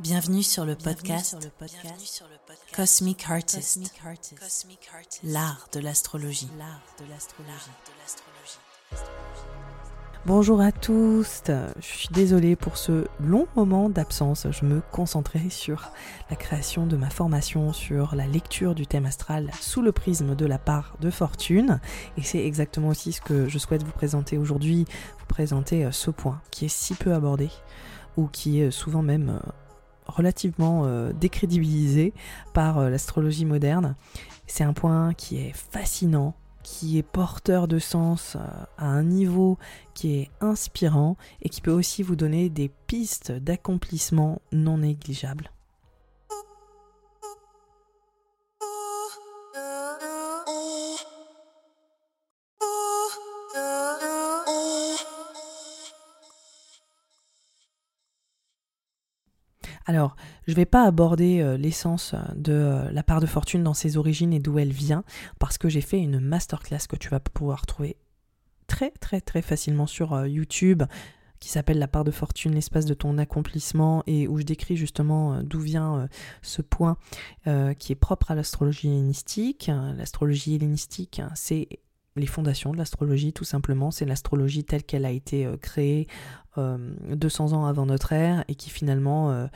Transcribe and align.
Bienvenue 0.00 0.42
sur 0.42 0.64
le 0.64 0.76
podcast, 0.76 1.36
Cosmic 2.74 3.28
Artist, 3.28 3.90
l'art 5.22 5.68
de 5.74 5.80
l'astrologie. 5.80 6.48
Bonjour 10.24 10.60
à 10.62 10.72
tous, 10.72 11.42
je 11.48 11.86
suis 11.86 12.08
désolée 12.12 12.56
pour 12.56 12.78
ce 12.78 13.06
long 13.20 13.46
moment 13.56 13.90
d'absence. 13.90 14.46
Je 14.50 14.64
me 14.64 14.80
concentrais 14.90 15.50
sur 15.50 15.90
la 16.30 16.36
création 16.36 16.86
de 16.86 16.96
ma 16.96 17.10
formation 17.10 17.74
sur 17.74 18.14
la 18.14 18.26
lecture 18.26 18.74
du 18.74 18.86
thème 18.86 19.06
astral 19.06 19.50
sous 19.60 19.82
le 19.82 19.92
prisme 19.92 20.34
de 20.34 20.46
la 20.46 20.58
part 20.58 20.96
de 21.00 21.10
fortune. 21.10 21.78
Et 22.16 22.22
c'est 22.22 22.44
exactement 22.44 22.88
aussi 22.88 23.12
ce 23.12 23.20
que 23.20 23.48
je 23.48 23.58
souhaite 23.58 23.82
vous 23.82 23.92
présenter 23.92 24.38
aujourd'hui, 24.38 24.86
vous 25.18 25.26
présenter 25.26 25.84
euh, 25.84 25.92
ce 25.92 26.10
point 26.10 26.40
qui 26.50 26.64
est 26.64 26.68
si 26.68 26.94
peu 26.94 27.12
abordé 27.12 27.50
ou 28.16 28.26
qui 28.26 28.60
est 28.60 28.70
souvent 28.70 29.02
même 29.02 29.30
euh, 29.30 29.50
relativement 30.10 30.82
euh, 30.84 31.12
décrédibilisé 31.12 32.12
par 32.52 32.78
euh, 32.78 32.90
l'astrologie 32.90 33.44
moderne. 33.44 33.96
C'est 34.46 34.64
un 34.64 34.72
point 34.72 35.14
qui 35.14 35.38
est 35.38 35.52
fascinant, 35.54 36.34
qui 36.62 36.98
est 36.98 37.02
porteur 37.02 37.68
de 37.68 37.78
sens 37.78 38.36
euh, 38.36 38.40
à 38.78 38.86
un 38.86 39.02
niveau 39.02 39.58
qui 39.94 40.16
est 40.16 40.30
inspirant 40.40 41.16
et 41.42 41.48
qui 41.48 41.60
peut 41.60 41.72
aussi 41.72 42.02
vous 42.02 42.16
donner 42.16 42.48
des 42.48 42.70
pistes 42.86 43.32
d'accomplissement 43.32 44.40
non 44.52 44.78
négligeables. 44.78 45.50
Alors, 59.90 60.14
je 60.46 60.52
ne 60.52 60.56
vais 60.56 60.66
pas 60.66 60.84
aborder 60.84 61.40
euh, 61.40 61.56
l'essence 61.56 62.14
de 62.36 62.52
euh, 62.52 62.92
la 62.92 63.02
part 63.02 63.18
de 63.18 63.26
fortune 63.26 63.64
dans 63.64 63.74
ses 63.74 63.96
origines 63.96 64.32
et 64.32 64.38
d'où 64.38 64.56
elle 64.60 64.70
vient, 64.70 65.02
parce 65.40 65.58
que 65.58 65.68
j'ai 65.68 65.80
fait 65.80 65.98
une 65.98 66.20
masterclass 66.20 66.86
que 66.88 66.94
tu 66.94 67.08
vas 67.08 67.18
pouvoir 67.18 67.66
trouver 67.66 67.96
très 68.68 68.92
très 68.92 69.20
très 69.20 69.42
facilement 69.42 69.88
sur 69.88 70.12
euh, 70.12 70.28
YouTube, 70.28 70.84
qui 71.40 71.48
s'appelle 71.48 71.80
La 71.80 71.88
part 71.88 72.04
de 72.04 72.12
fortune, 72.12 72.54
l'espace 72.54 72.84
de 72.84 72.94
ton 72.94 73.18
accomplissement, 73.18 74.04
et 74.06 74.28
où 74.28 74.38
je 74.38 74.44
décris 74.44 74.76
justement 74.76 75.42
d'où 75.42 75.58
vient 75.58 76.06
ce 76.42 76.62
point 76.62 76.96
qui 77.78 77.92
est 77.92 77.98
propre 77.98 78.30
à 78.30 78.34
l'astrologie 78.34 78.88
hellénistique. 78.88 79.72
L'astrologie 79.96 80.54
hellénistique, 80.54 81.22
c'est 81.34 81.80
les 82.16 82.26
fondations 82.26 82.72
de 82.72 82.78
l'astrologie, 82.78 83.32
tout 83.32 83.44
simplement. 83.44 83.90
C'est 83.90 84.04
l'astrologie 84.04 84.64
telle 84.64 84.82
qu'elle 84.82 85.04
a 85.04 85.10
été 85.10 85.48
créée 85.62 86.08
200 86.56 87.52
ans 87.52 87.66
avant 87.66 87.86
notre 87.86 88.12
ère 88.12 88.44
et 88.48 88.54
qui 88.54 88.70
finalement 88.70 89.48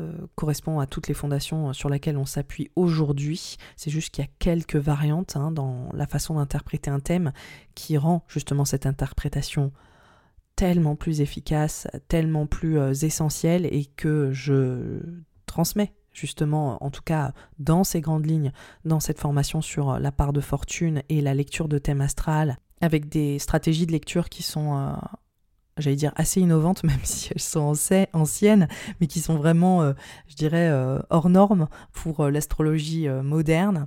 euh, 0.00 0.26
correspond 0.34 0.80
à 0.80 0.86
toutes 0.88 1.06
les 1.06 1.14
fondations 1.14 1.68
euh, 1.68 1.72
sur 1.72 1.88
lesquelles 1.88 2.16
on 2.16 2.26
s'appuie 2.26 2.68
aujourd'hui. 2.74 3.58
C'est 3.76 3.92
juste 3.92 4.10
qu'il 4.10 4.24
y 4.24 4.26
a 4.26 4.30
quelques 4.40 4.74
variantes 4.74 5.36
hein, 5.36 5.52
dans 5.52 5.88
la 5.92 6.08
façon 6.08 6.34
d'interpréter 6.34 6.90
un 6.90 6.98
thème 6.98 7.32
qui 7.76 7.96
rend 7.96 8.24
justement 8.26 8.64
cette 8.64 8.86
interprétation 8.86 9.70
tellement 10.56 10.96
plus 10.96 11.20
efficace, 11.20 11.86
tellement 12.08 12.46
plus 12.46 12.76
euh, 12.76 12.92
essentielle 12.92 13.66
et 13.66 13.84
que 13.84 14.32
je 14.32 14.98
transmets 15.46 15.92
justement, 16.14 16.82
en 16.82 16.90
tout 16.90 17.02
cas 17.04 17.32
dans 17.58 17.84
ces 17.84 18.00
grandes 18.00 18.24
lignes, 18.24 18.52
dans 18.86 19.00
cette 19.00 19.20
formation 19.20 19.60
sur 19.60 19.98
la 19.98 20.12
part 20.12 20.32
de 20.32 20.40
fortune 20.40 21.02
et 21.10 21.20
la 21.20 21.34
lecture 21.34 21.68
de 21.68 21.76
thème 21.76 22.00
astral, 22.00 22.56
avec 22.80 23.10
des 23.10 23.38
stratégies 23.38 23.86
de 23.86 23.92
lecture 23.92 24.30
qui 24.30 24.42
sont 24.42 24.96
j'allais 25.78 25.96
dire 25.96 26.12
assez 26.16 26.40
innovantes, 26.40 26.84
même 26.84 27.00
si 27.02 27.30
elles 27.34 27.40
sont 27.40 27.74
anciennes, 28.12 28.68
mais 29.00 29.06
qui 29.06 29.20
sont 29.20 29.36
vraiment, 29.36 29.82
euh, 29.82 29.92
je 30.28 30.36
dirais, 30.36 30.68
euh, 30.70 30.98
hors 31.10 31.28
normes 31.28 31.68
pour 31.92 32.20
euh, 32.20 32.30
l'astrologie 32.30 33.08
moderne, 33.08 33.86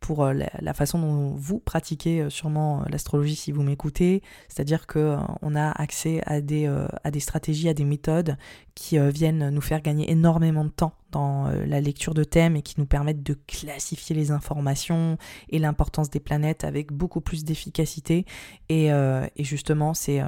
pour 0.00 0.26
la, 0.26 0.74
façon 0.74 0.98
dont 0.98 1.34
vous 1.36 1.58
pratiquez 1.58 2.30
sûrement 2.30 2.84
l'astrologie 2.88 3.36
si 3.36 3.52
vous 3.52 3.62
m'écoutez. 3.62 4.22
C'est-à-dire 4.48 4.86
qu'on 4.86 5.54
a 5.54 5.70
accès 5.70 6.20
à 6.26 6.40
des, 6.40 6.66
à 7.04 7.10
des 7.10 7.20
stratégies, 7.20 7.68
à 7.68 7.74
des 7.74 7.84
méthodes 7.84 8.36
qui 8.74 8.98
viennent 8.98 9.50
nous 9.50 9.60
faire 9.60 9.82
gagner 9.82 10.10
énormément 10.10 10.64
de 10.64 10.70
temps 10.70 10.92
dans 11.10 11.48
la 11.48 11.80
lecture 11.80 12.14
de 12.14 12.22
thèmes 12.22 12.56
et 12.56 12.62
qui 12.62 12.74
nous 12.78 12.86
permettent 12.86 13.22
de 13.22 13.34
classifier 13.46 14.14
les 14.14 14.30
informations 14.30 15.16
et 15.48 15.58
l'importance 15.58 16.10
des 16.10 16.20
planètes 16.20 16.64
avec 16.64 16.92
beaucoup 16.92 17.20
plus 17.20 17.44
d'efficacité. 17.44 18.24
Et, 18.68 18.86
et 18.88 19.44
justement, 19.44 19.94
c'est 19.94 20.22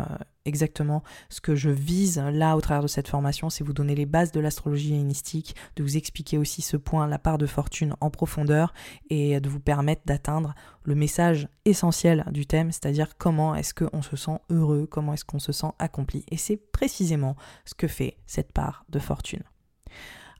exactement 0.44 1.02
ce 1.28 1.40
que 1.40 1.54
je 1.54 1.70
vise 1.70 2.22
là 2.32 2.56
au 2.56 2.60
travers 2.60 2.82
de 2.82 2.88
cette 2.88 3.08
formation, 3.08 3.50
c'est 3.50 3.64
vous 3.64 3.72
donner 3.72 3.94
les 3.94 4.06
bases 4.06 4.32
de 4.32 4.40
l'astrologie 4.40 4.94
hellénistique, 4.94 5.54
de 5.76 5.82
vous 5.82 5.96
expliquer 5.96 6.38
aussi 6.38 6.62
ce 6.62 6.76
point, 6.76 7.06
la 7.06 7.18
part 7.18 7.38
de 7.38 7.46
fortune 7.46 7.94
en 8.00 8.10
profondeur 8.10 8.72
et 9.10 9.40
de 9.40 9.48
vous 9.48 9.59
permettre 9.60 10.02
d'atteindre 10.04 10.54
le 10.82 10.94
message 10.94 11.48
essentiel 11.64 12.24
du 12.30 12.46
thème, 12.46 12.72
c'est-à-dire 12.72 13.16
comment 13.16 13.54
est-ce 13.54 13.74
qu'on 13.74 14.02
se 14.02 14.16
sent 14.16 14.38
heureux, 14.50 14.86
comment 14.86 15.14
est-ce 15.14 15.24
qu'on 15.24 15.38
se 15.38 15.52
sent 15.52 15.70
accompli. 15.78 16.24
Et 16.30 16.36
c'est 16.36 16.56
précisément 16.56 17.36
ce 17.64 17.74
que 17.74 17.88
fait 17.88 18.16
cette 18.26 18.52
part 18.52 18.84
de 18.88 18.98
fortune. 18.98 19.42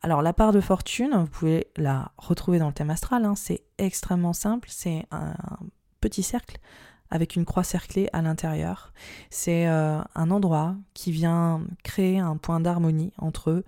Alors 0.02 0.22
la 0.22 0.32
part 0.32 0.52
de 0.52 0.60
fortune, 0.60 1.10
vous 1.14 1.26
pouvez 1.26 1.66
la 1.76 2.12
retrouver 2.16 2.58
dans 2.58 2.68
le 2.68 2.72
thème 2.72 2.90
astral, 2.90 3.24
hein. 3.24 3.34
c'est 3.34 3.62
extrêmement 3.78 4.32
simple, 4.32 4.68
c'est 4.70 5.06
un 5.10 5.34
petit 6.00 6.22
cercle 6.22 6.58
avec 7.10 7.36
une 7.36 7.44
croix 7.44 7.64
cerclée 7.64 8.08
à 8.12 8.22
l'intérieur. 8.22 8.92
C'est 9.30 9.66
euh, 9.66 10.00
un 10.14 10.30
endroit 10.30 10.76
qui 10.94 11.12
vient 11.12 11.62
créer 11.82 12.18
un 12.18 12.36
point 12.36 12.60
d'harmonie 12.60 13.12
entre 13.18 13.64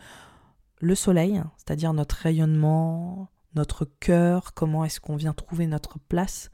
le 0.80 0.94
soleil, 0.94 1.42
c'est-à-dire 1.56 1.92
notre 1.92 2.16
rayonnement, 2.16 3.28
notre 3.54 3.84
cœur, 4.00 4.54
comment 4.54 4.84
est-ce 4.84 5.00
qu'on 5.00 5.16
vient 5.16 5.32
trouver 5.32 5.66
notre 5.66 5.98
place, 5.98 6.50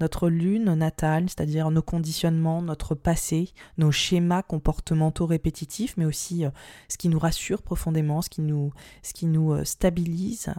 notre 0.00 0.28
lune 0.28 0.74
natale, 0.74 1.28
c'est-à-dire 1.28 1.70
nos 1.70 1.82
conditionnements, 1.82 2.62
notre 2.62 2.94
passé, 2.94 3.52
nos 3.76 3.92
schémas 3.92 4.42
comportementaux 4.42 5.26
répétitifs, 5.26 5.96
mais 5.96 6.06
aussi 6.06 6.44
euh, 6.44 6.50
ce 6.88 6.96
qui 6.96 7.08
nous 7.08 7.18
rassure 7.18 7.62
profondément, 7.62 8.22
ce 8.22 8.30
qui 8.30 8.40
nous, 8.40 8.72
ce 9.02 9.12
qui 9.12 9.26
nous 9.26 9.52
euh, 9.52 9.64
stabilise, 9.64 10.52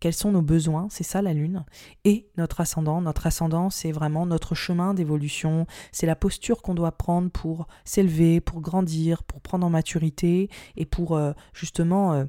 quels 0.00 0.12
sont 0.12 0.32
nos 0.32 0.42
besoins, 0.42 0.88
c'est 0.90 1.04
ça 1.04 1.22
la 1.22 1.32
lune, 1.32 1.64
et 2.04 2.28
notre 2.36 2.60
ascendant. 2.60 3.00
Notre 3.00 3.26
ascendant, 3.26 3.70
c'est 3.70 3.92
vraiment 3.92 4.26
notre 4.26 4.54
chemin 4.54 4.94
d'évolution, 4.94 5.66
c'est 5.92 6.06
la 6.06 6.16
posture 6.16 6.62
qu'on 6.62 6.74
doit 6.74 6.92
prendre 6.92 7.30
pour 7.30 7.66
s'élever, 7.84 8.40
pour 8.40 8.60
grandir, 8.60 9.22
pour 9.22 9.40
prendre 9.40 9.66
en 9.66 9.70
maturité 9.70 10.50
et 10.76 10.84
pour 10.84 11.16
euh, 11.16 11.32
justement 11.52 12.12
euh, 12.12 12.24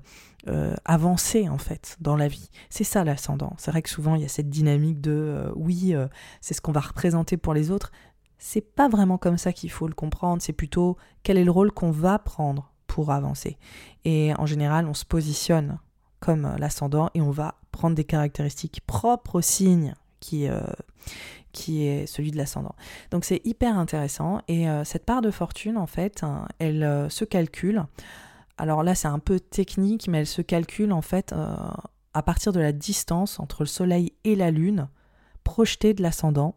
euh, 0.47 0.73
avancer 0.85 1.49
en 1.49 1.57
fait 1.57 1.97
dans 1.99 2.15
la 2.15 2.27
vie. 2.27 2.49
C'est 2.69 2.83
ça 2.83 3.03
l'ascendant. 3.03 3.53
C'est 3.57 3.71
vrai 3.71 3.81
que 3.81 3.89
souvent 3.89 4.15
il 4.15 4.21
y 4.21 4.25
a 4.25 4.29
cette 4.29 4.49
dynamique 4.49 5.01
de 5.01 5.51
oui, 5.55 5.93
c'est 6.41 6.53
ce 6.53 6.61
qu'on 6.61 6.71
va 6.71 6.81
représenter 6.81 7.37
pour 7.37 7.53
les 7.53 7.71
autres. 7.71 7.91
C'est 8.37 8.61
pas 8.61 8.89
vraiment 8.89 9.17
comme 9.17 9.37
ça 9.37 9.53
qu'il 9.53 9.71
faut 9.71 9.87
le 9.87 9.93
comprendre, 9.93 10.41
c'est 10.41 10.53
plutôt 10.53 10.97
quel 11.23 11.37
est 11.37 11.43
le 11.43 11.51
rôle 11.51 11.71
qu'on 11.71 11.91
va 11.91 12.19
prendre 12.19 12.71
pour 12.87 13.11
avancer. 13.11 13.57
Et 14.05 14.33
en 14.37 14.45
général, 14.45 14.87
on 14.87 14.93
se 14.93 15.03
positionne 15.03 15.79
comme 16.25 16.55
l'ascendant 16.57 17.11
et 17.13 17.21
on 17.21 17.29
va 17.29 17.53
prendre 17.71 17.95
des 17.95 18.03
caractéristiques 18.03 18.81
propres 18.87 19.35
au 19.35 19.41
signe 19.41 19.93
qui, 20.19 20.47
euh, 20.47 20.59
est 21.67 22.07
celui 22.07 22.31
de 22.31 22.37
l'ascendant. 22.37 22.73
Donc 23.11 23.25
c'est 23.25 23.41
hyper 23.45 23.77
intéressant 23.77 24.41
et 24.47 24.67
euh, 24.67 24.83
cette 24.83 25.05
part 25.05 25.21
de 25.21 25.29
fortune 25.29 25.77
en 25.77 25.85
fait, 25.85 26.23
hein, 26.23 26.47
elle 26.57 26.83
euh, 26.83 27.09
se 27.09 27.25
calcule. 27.25 27.85
Alors 28.57 28.81
là 28.81 28.95
c'est 28.95 29.07
un 29.07 29.19
peu 29.19 29.39
technique 29.39 30.07
mais 30.07 30.21
elle 30.21 30.25
se 30.25 30.41
calcule 30.41 30.93
en 30.93 31.03
fait 31.03 31.31
à 32.13 32.23
partir 32.23 32.53
de 32.53 32.59
la 32.59 32.71
distance 32.71 33.39
entre 33.39 33.61
le 33.61 33.67
soleil 33.67 34.13
et 34.23 34.35
la 34.35 34.49
lune 34.49 34.87
projetée 35.43 35.93
de 35.93 36.01
l'ascendant 36.01 36.55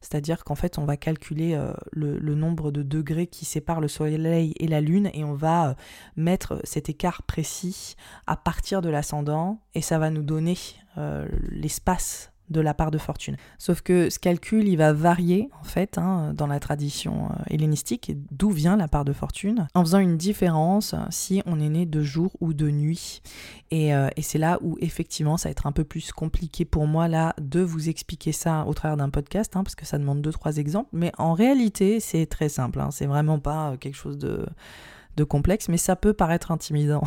c'est-à-dire 0.00 0.44
qu'en 0.44 0.54
fait, 0.54 0.78
on 0.78 0.84
va 0.84 0.96
calculer 0.96 1.54
euh, 1.54 1.72
le, 1.92 2.34
nombre 2.34 2.70
de 2.70 2.82
degrés 2.82 3.26
qui 3.26 3.44
séparent 3.44 3.80
le 3.80 3.88
Soleil 3.88 4.54
et 4.58 4.66
la 4.66 4.80
Lune 4.80 5.10
et 5.14 5.24
on 5.24 5.34
va 5.34 5.70
euh, 5.70 5.74
mettre 6.16 6.60
cet 6.64 6.88
écart 6.88 7.22
précis 7.22 7.96
à 8.26 8.36
partir 8.36 8.82
de 8.82 8.88
l'ascendant 8.88 9.60
et 9.74 9.82
ça 9.82 9.98
va 9.98 10.10
nous 10.10 10.22
donner 10.22 10.56
euh, 10.98 11.28
l'espace 11.50 12.29
de 12.50 12.60
la 12.60 12.74
part 12.74 12.90
de 12.90 12.98
fortune. 12.98 13.36
Sauf 13.58 13.80
que 13.80 14.10
ce 14.10 14.18
calcul, 14.18 14.68
il 14.68 14.76
va 14.76 14.92
varier 14.92 15.48
en 15.60 15.64
fait 15.64 15.98
hein, 15.98 16.32
dans 16.34 16.46
la 16.46 16.60
tradition 16.60 17.30
euh, 17.30 17.42
hellénistique, 17.48 18.12
d'où 18.30 18.50
vient 18.50 18.76
la 18.76 18.88
part 18.88 19.04
de 19.04 19.12
fortune, 19.12 19.68
en 19.74 19.82
faisant 19.82 19.98
une 19.98 20.16
différence 20.16 20.94
si 21.10 21.42
on 21.46 21.60
est 21.60 21.68
né 21.68 21.86
de 21.86 22.02
jour 22.02 22.32
ou 22.40 22.52
de 22.52 22.70
nuit. 22.70 23.22
Et, 23.70 23.94
euh, 23.94 24.08
c'est 24.20 24.38
là 24.38 24.58
où 24.60 24.76
effectivement 24.80 25.36
ça 25.36 25.48
va 25.48 25.52
être 25.52 25.66
un 25.66 25.72
peu 25.72 25.82
plus 25.82 26.12
compliqué 26.12 26.64
pour 26.64 26.86
moi 26.86 27.08
là 27.08 27.34
de 27.40 27.60
vous 27.60 27.88
expliquer 27.88 28.32
ça 28.32 28.64
au 28.66 28.74
travers 28.74 28.96
d'un 28.96 29.10
podcast, 29.10 29.56
hein, 29.56 29.64
parce 29.64 29.74
que 29.74 29.86
ça 29.86 29.98
demande 29.98 30.20
deux 30.20 30.32
trois 30.32 30.58
exemples. 30.58 30.90
Mais 30.92 31.10
en 31.18 31.32
réalité, 31.32 32.00
c'est 32.00 32.26
très 32.26 32.48
simple. 32.48 32.80
Hein, 32.80 32.90
c'est 32.90 33.06
vraiment 33.06 33.38
pas 33.38 33.76
quelque 33.78 33.96
chose 33.96 34.18
de 34.18 34.46
complexe, 35.24 35.68
mais 35.68 35.76
ça 35.76 35.96
peut 35.96 36.12
paraître 36.12 36.50
intimidant. 36.50 37.02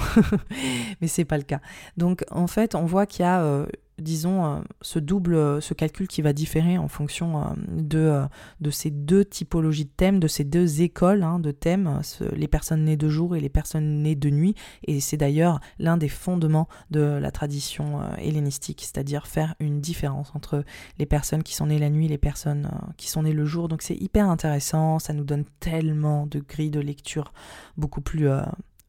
mais 1.01 1.07
c'est 1.07 1.25
pas 1.25 1.37
le 1.37 1.43
cas. 1.43 1.59
Donc 1.97 2.23
en 2.31 2.47
fait, 2.47 2.75
on 2.75 2.85
voit 2.85 3.05
qu'il 3.05 3.23
y 3.23 3.27
a 3.27 3.41
euh, 3.41 3.65
disons, 3.99 4.45
euh, 4.45 4.59
ce 4.81 4.99
double, 4.99 5.35
euh, 5.35 5.61
ce 5.61 5.73
calcul 5.73 6.07
qui 6.07 6.21
va 6.21 6.33
différer 6.33 6.77
en 6.77 6.87
fonction 6.87 7.55
euh, 7.93 8.25
de, 8.59 8.69
ces 8.71 8.89
deux 8.89 9.23
typologies 9.23 9.85
de 9.85 9.91
thèmes, 9.95 10.19
de 10.19 10.27
ces 10.27 10.43
deux 10.43 10.81
écoles 10.81 11.23
hein, 11.23 11.39
de 11.39 11.51
thèmes, 11.51 12.01
les 12.35 12.47
personnes 12.47 12.85
nées 12.85 12.97
de 12.97 13.09
jour 13.09 13.35
et 13.35 13.39
les 13.39 13.49
personnes 13.49 14.01
nées 14.01 14.15
de 14.15 14.29
nuit. 14.29 14.55
Et 14.85 14.99
c'est 14.99 15.17
d'ailleurs 15.17 15.59
l'un 15.79 15.97
des 15.97 16.09
fondements 16.09 16.67
de 16.91 17.01
la 17.01 17.31
tradition 17.31 18.01
hellénistique, 18.17 18.81
c'est-à-dire 18.81 19.27
faire 19.27 19.55
une 19.59 19.79
différence 19.79 20.31
entre 20.35 20.63
les 20.97 21.05
personnes 21.05 21.43
qui 21.43 21.55
sont 21.55 21.67
nées 21.67 21.79
la 21.79 21.89
nuit 21.89 22.05
et 22.05 22.09
les 22.09 22.17
personnes 22.17 22.69
qui 22.97 23.09
sont 23.09 23.23
nées 23.23 23.33
le 23.33 23.45
jour. 23.45 23.67
Donc 23.67 23.81
c'est 23.81 23.95
hyper 23.95 24.29
intéressant, 24.29 24.99
ça 24.99 25.13
nous 25.13 25.23
donne 25.23 25.45
tellement 25.59 26.25
de 26.25 26.39
grilles 26.39 26.71
de 26.71 26.79
lecture 26.79 27.33
beaucoup 27.77 28.01
plus 28.01 28.27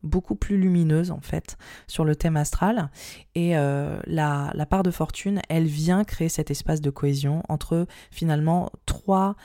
beaucoup 0.04 0.36
plus 0.36 0.56
lumineuse 0.56 1.10
en 1.10 1.20
fait 1.20 1.56
sur 1.86 2.04
le 2.04 2.14
thème 2.14 2.36
astral. 2.36 2.90
Et 3.34 3.56
euh, 3.56 3.98
la, 4.06 4.52
part 4.68 4.82
de 4.82 4.90
fortune 4.90 5.40
elle 5.48 5.66
vient 5.66 6.04
créer 6.04 6.28
cet 6.28 6.50
espace 6.50 6.80
de 6.80 6.90
cohésion 6.90 7.42
entre 7.48 7.86
finalement 8.10 8.70
trois 8.86 9.36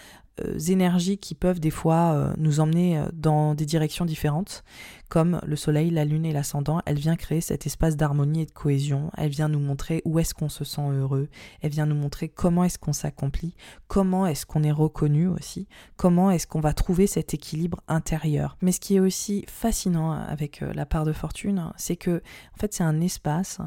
énergies 0.67 1.17
qui 1.17 1.35
peuvent 1.35 1.59
des 1.59 1.69
fois 1.69 2.13
euh, 2.13 2.33
nous 2.37 2.59
emmener 2.59 2.97
euh, 2.97 3.05
dans 3.13 3.55
des 3.55 3.65
directions 3.65 4.05
différentes, 4.05 4.63
comme 5.09 5.39
le 5.45 5.55
soleil, 5.55 5.89
la 5.89 6.05
lune 6.05 6.25
et 6.25 6.33
l'ascendant. 6.33 6.81
Elle 6.85 6.99
vient 6.99 7.15
créer 7.15 7.41
cet 7.41 7.65
espace 7.65 7.97
d'harmonie 7.97 8.41
et 8.41 8.45
de 8.45 8.51
cohésion. 8.51 9.11
Elle 9.17 9.29
vient 9.29 9.49
nous 9.49 9.59
montrer 9.59 10.01
où 10.05 10.19
est-ce 10.19 10.33
qu'on 10.33 10.49
se 10.49 10.63
sent 10.63 10.89
heureux. 10.91 11.29
Elle 11.61 11.71
vient 11.71 11.85
nous 11.85 11.95
montrer 11.95 12.29
comment 12.29 12.63
est-ce 12.63 12.79
qu'on 12.79 12.93
s'accomplit, 12.93 13.55
comment 13.87 14.25
est-ce 14.25 14.45
qu'on 14.45 14.63
est 14.63 14.71
reconnu 14.71 15.27
aussi, 15.27 15.67
comment 15.97 16.31
est-ce 16.31 16.47
qu'on 16.47 16.61
va 16.61 16.73
trouver 16.73 17.07
cet 17.07 17.33
équilibre 17.33 17.81
intérieur. 17.87 18.57
Mais 18.61 18.71
ce 18.71 18.79
qui 18.79 18.95
est 18.95 18.99
aussi 18.99 19.45
fascinant 19.47 20.11
avec 20.11 20.61
la 20.61 20.85
part 20.85 21.05
de 21.05 21.13
fortune, 21.13 21.71
c'est 21.77 21.95
que 21.95 22.21
en 22.53 22.57
fait 22.57 22.73
c'est 22.73 22.83
un 22.83 23.01
espace 23.01 23.59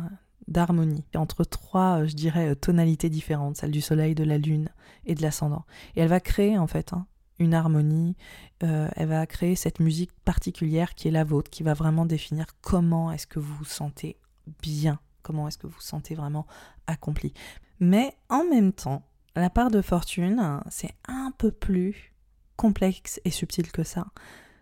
d'harmonie 0.49 1.05
entre 1.15 1.45
trois, 1.45 2.05
je 2.05 2.15
dirais, 2.15 2.55
tonalités 2.57 3.11
différentes, 3.11 3.57
celle 3.57 3.71
du 3.71 3.81
soleil, 3.81 4.15
de 4.15 4.25
la 4.25 4.39
lune 4.39 4.69
et 5.07 5.15
de 5.15 5.23
l'ascendant. 5.23 5.65
Et 5.97 6.01
elle 6.01 6.09
va 6.09 6.21
créer 6.21 6.59
en 6.59 6.67
fait 6.67 6.93
hein, 6.93 7.07
une 7.39 7.55
harmonie, 7.55 8.17
euh, 8.63 8.89
elle 8.97 9.09
va 9.09 9.27
créer 9.27 9.57
cette 9.57 9.81
musique 9.81 10.13
particulière 10.25 10.95
qui 10.95 11.09
est 11.09 11.13
la 11.13 11.25
vôtre, 11.25 11.51
qui 11.51 11.63
va 11.63 11.75
vraiment 11.75 12.07
définir 12.07 12.47
comment 12.61 13.13
est-ce 13.13 13.27
que 13.27 13.39
vous 13.39 13.55
vous 13.55 13.65
sentez 13.65 14.17
bien, 14.63 14.99
comment 15.23 15.49
est-ce 15.49 15.59
que 15.59 15.67
vous 15.67 15.75
vous 15.75 15.81
sentez 15.81 16.15
vraiment 16.15 16.47
accompli. 16.87 17.33
Mais 17.81 18.17
en 18.29 18.45
même 18.45 18.73
temps, 18.73 19.03
la 19.35 19.51
part 19.51 19.71
de 19.71 19.83
fortune, 19.83 20.61
c'est 20.69 20.93
un 21.09 21.33
peu 21.37 21.51
plus 21.51 22.15
complexe 22.57 23.21
et 23.25 23.31
subtil 23.31 23.73
que 23.73 23.83
ça. 23.83 24.07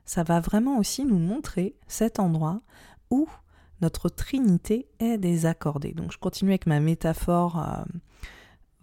Ça 0.05 0.23
va 0.23 0.41
vraiment 0.41 0.79
aussi 0.79 1.05
nous 1.05 1.19
montrer 1.19 1.77
cet 1.87 2.19
endroit 2.19 2.63
où 3.11 3.29
notre 3.81 4.09
trinité 4.09 4.87
est 4.99 5.19
désaccordée. 5.19 5.93
Donc 5.93 6.13
je 6.13 6.19
continue 6.19 6.51
avec 6.51 6.67
ma 6.67 6.81
métaphore 6.81 7.59
euh, 7.59 7.83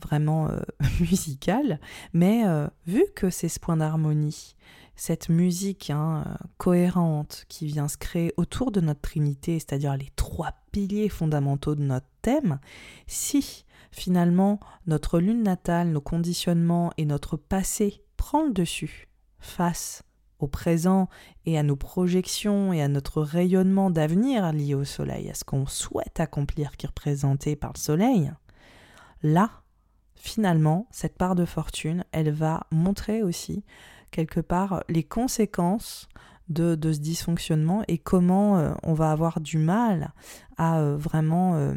vraiment 0.02 0.50
euh, 0.50 0.60
musicale, 1.00 1.80
mais 2.14 2.46
euh, 2.46 2.68
vu 2.86 3.04
que 3.16 3.30
c'est 3.30 3.50
ce 3.50 3.60
point 3.60 3.78
d'harmonie, 3.78 4.56
cette 4.96 5.30
musique 5.30 5.90
hein, 5.92 6.26
cohérente 6.58 7.46
qui 7.50 7.68
vient 7.68 7.88
se 7.88 7.98
créer 7.98 8.34
autour 8.38 8.72
de 8.72 8.82
notre 8.82 9.02
trinité, 9.02 9.60
c'est-à-dire 9.60 9.96
les 9.96 10.12
trois 10.16 10.54
piliers 10.72 11.10
fondamentaux 11.10 11.76
de 11.76 11.84
notre 11.84 12.08
thème, 12.22 12.60
si 13.06 13.66
finalement 13.92 14.60
notre 14.88 15.20
lune 15.20 15.44
natale, 15.44 15.90
nos 15.90 16.02
conditionnements 16.02 16.92
et 16.98 17.06
notre 17.06 17.38
passé 17.38 18.04
prend 18.18 18.44
le 18.44 18.52
dessus 18.52 19.08
face 19.40 20.04
au 20.40 20.48
présent 20.48 21.10
et 21.46 21.58
à 21.58 21.64
nos 21.64 21.76
projections 21.76 22.74
et 22.74 22.82
à 22.82 22.88
notre 22.88 23.22
rayonnement 23.22 23.90
d'avenir 23.90 24.52
lié 24.52 24.76
au 24.76 24.84
soleil, 24.84 25.30
à 25.30 25.34
ce 25.34 25.44
qu'on 25.44 25.66
souhaite 25.66 26.20
accomplir 26.20 26.78
qui 26.78 26.86
est 26.86 26.90
représenté 26.90 27.56
par 27.56 27.74
le 27.74 27.80
soleil, 27.80 28.32
là, 29.24 29.50
finalement, 30.16 30.88
cette 30.92 31.18
part 31.18 31.36
de 31.36 31.46
fortune, 31.46 32.04
elle 32.12 32.32
va 32.32 32.68
montrer 32.72 33.24
aussi 33.24 33.64
quelque 34.12 34.40
part 34.40 34.84
les 34.90 35.04
conséquences 35.04 36.08
de, 36.50 36.78
ce 36.82 37.00
dysfonctionnement 37.00 37.84
et 37.88 37.98
comment 37.98 38.58
euh, 38.58 38.74
on 38.84 38.94
va 38.94 39.12
avoir 39.12 39.42
du 39.42 39.58
mal 39.58 40.14
à 40.58 40.80
euh, 40.80 40.96
vraiment 40.98 41.56
euh, 41.56 41.74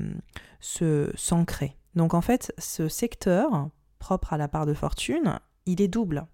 se 0.60 1.10
s'ancrer. 1.16 1.76
Donc 1.94 2.14
en 2.14 2.20
fait, 2.20 2.54
ce 2.58 2.88
secteur 2.88 3.68
propre 3.98 4.32
à 4.32 4.36
la 4.36 4.48
part 4.48 4.66
de 4.66 4.74
fortune, 4.74 5.38
il 5.70 5.80
est 5.80 5.88
double. 5.88 6.26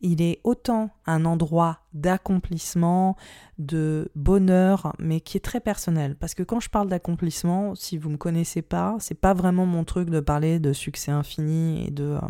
Il 0.00 0.22
est 0.22 0.40
autant 0.44 0.90
un 1.06 1.24
endroit 1.24 1.80
d'accomplissement, 1.92 3.16
de 3.58 4.10
bonheur, 4.14 4.94
mais 4.98 5.20
qui 5.20 5.36
est 5.36 5.40
très 5.40 5.60
personnel. 5.60 6.14
Parce 6.16 6.34
que 6.34 6.42
quand 6.42 6.60
je 6.60 6.70
parle 6.70 6.88
d'accomplissement, 6.88 7.74
si 7.74 7.98
vous 7.98 8.08
ne 8.08 8.14
me 8.14 8.18
connaissez 8.18 8.62
pas, 8.62 8.96
c'est 9.00 9.18
pas 9.18 9.34
vraiment 9.34 9.66
mon 9.66 9.84
truc 9.84 10.08
de 10.08 10.20
parler 10.20 10.60
de 10.60 10.72
succès 10.72 11.10
infini 11.10 11.86
et 11.86 11.90
de 11.90 12.04
euh, 12.04 12.20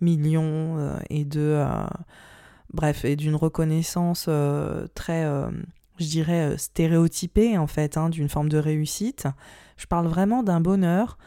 millions 0.00 0.78
euh, 0.78 0.98
et 1.08 1.24
de. 1.24 1.40
Euh, 1.40 1.86
bref, 2.72 3.04
et 3.04 3.16
d'une 3.16 3.36
reconnaissance 3.36 4.30
très, 4.94 5.24
je 5.98 6.06
dirais, 6.06 6.56
stéréotypée 6.56 7.58
en 7.58 7.66
fait, 7.66 7.98
hein, 7.98 8.08
d'une 8.08 8.30
forme 8.30 8.48
de 8.48 8.56
réussite. 8.56 9.26
Je 9.76 9.86
parle 9.86 10.06
vraiment 10.06 10.42
d'un 10.42 10.60
bonheur 10.60 11.18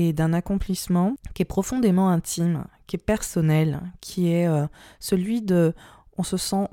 et 0.00 0.12
d'un 0.12 0.32
accomplissement 0.32 1.16
qui 1.34 1.42
est 1.42 1.44
profondément 1.44 2.08
intime, 2.08 2.66
qui 2.86 2.94
est 2.94 3.04
personnel, 3.04 3.80
qui 4.00 4.32
est 4.32 4.46
euh, 4.46 4.68
celui 5.00 5.42
de 5.42 5.74
on 6.16 6.22
se 6.22 6.36
sent 6.36 6.68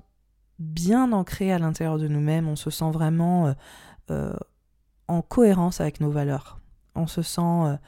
bien 0.59 1.11
ancré 1.11 1.51
à 1.51 1.57
l'intérieur 1.57 1.97
de 1.97 2.07
nous-mêmes, 2.07 2.47
on 2.47 2.55
se 2.55 2.69
sent 2.69 2.91
vraiment 2.91 3.47
euh, 3.47 3.53
euh, 4.11 4.33
en 5.07 5.23
cohérence 5.23 5.81
avec 5.81 6.01
nos 6.01 6.11
valeurs. 6.11 6.59
On 6.93 7.07
se 7.07 7.23
sent 7.23 7.79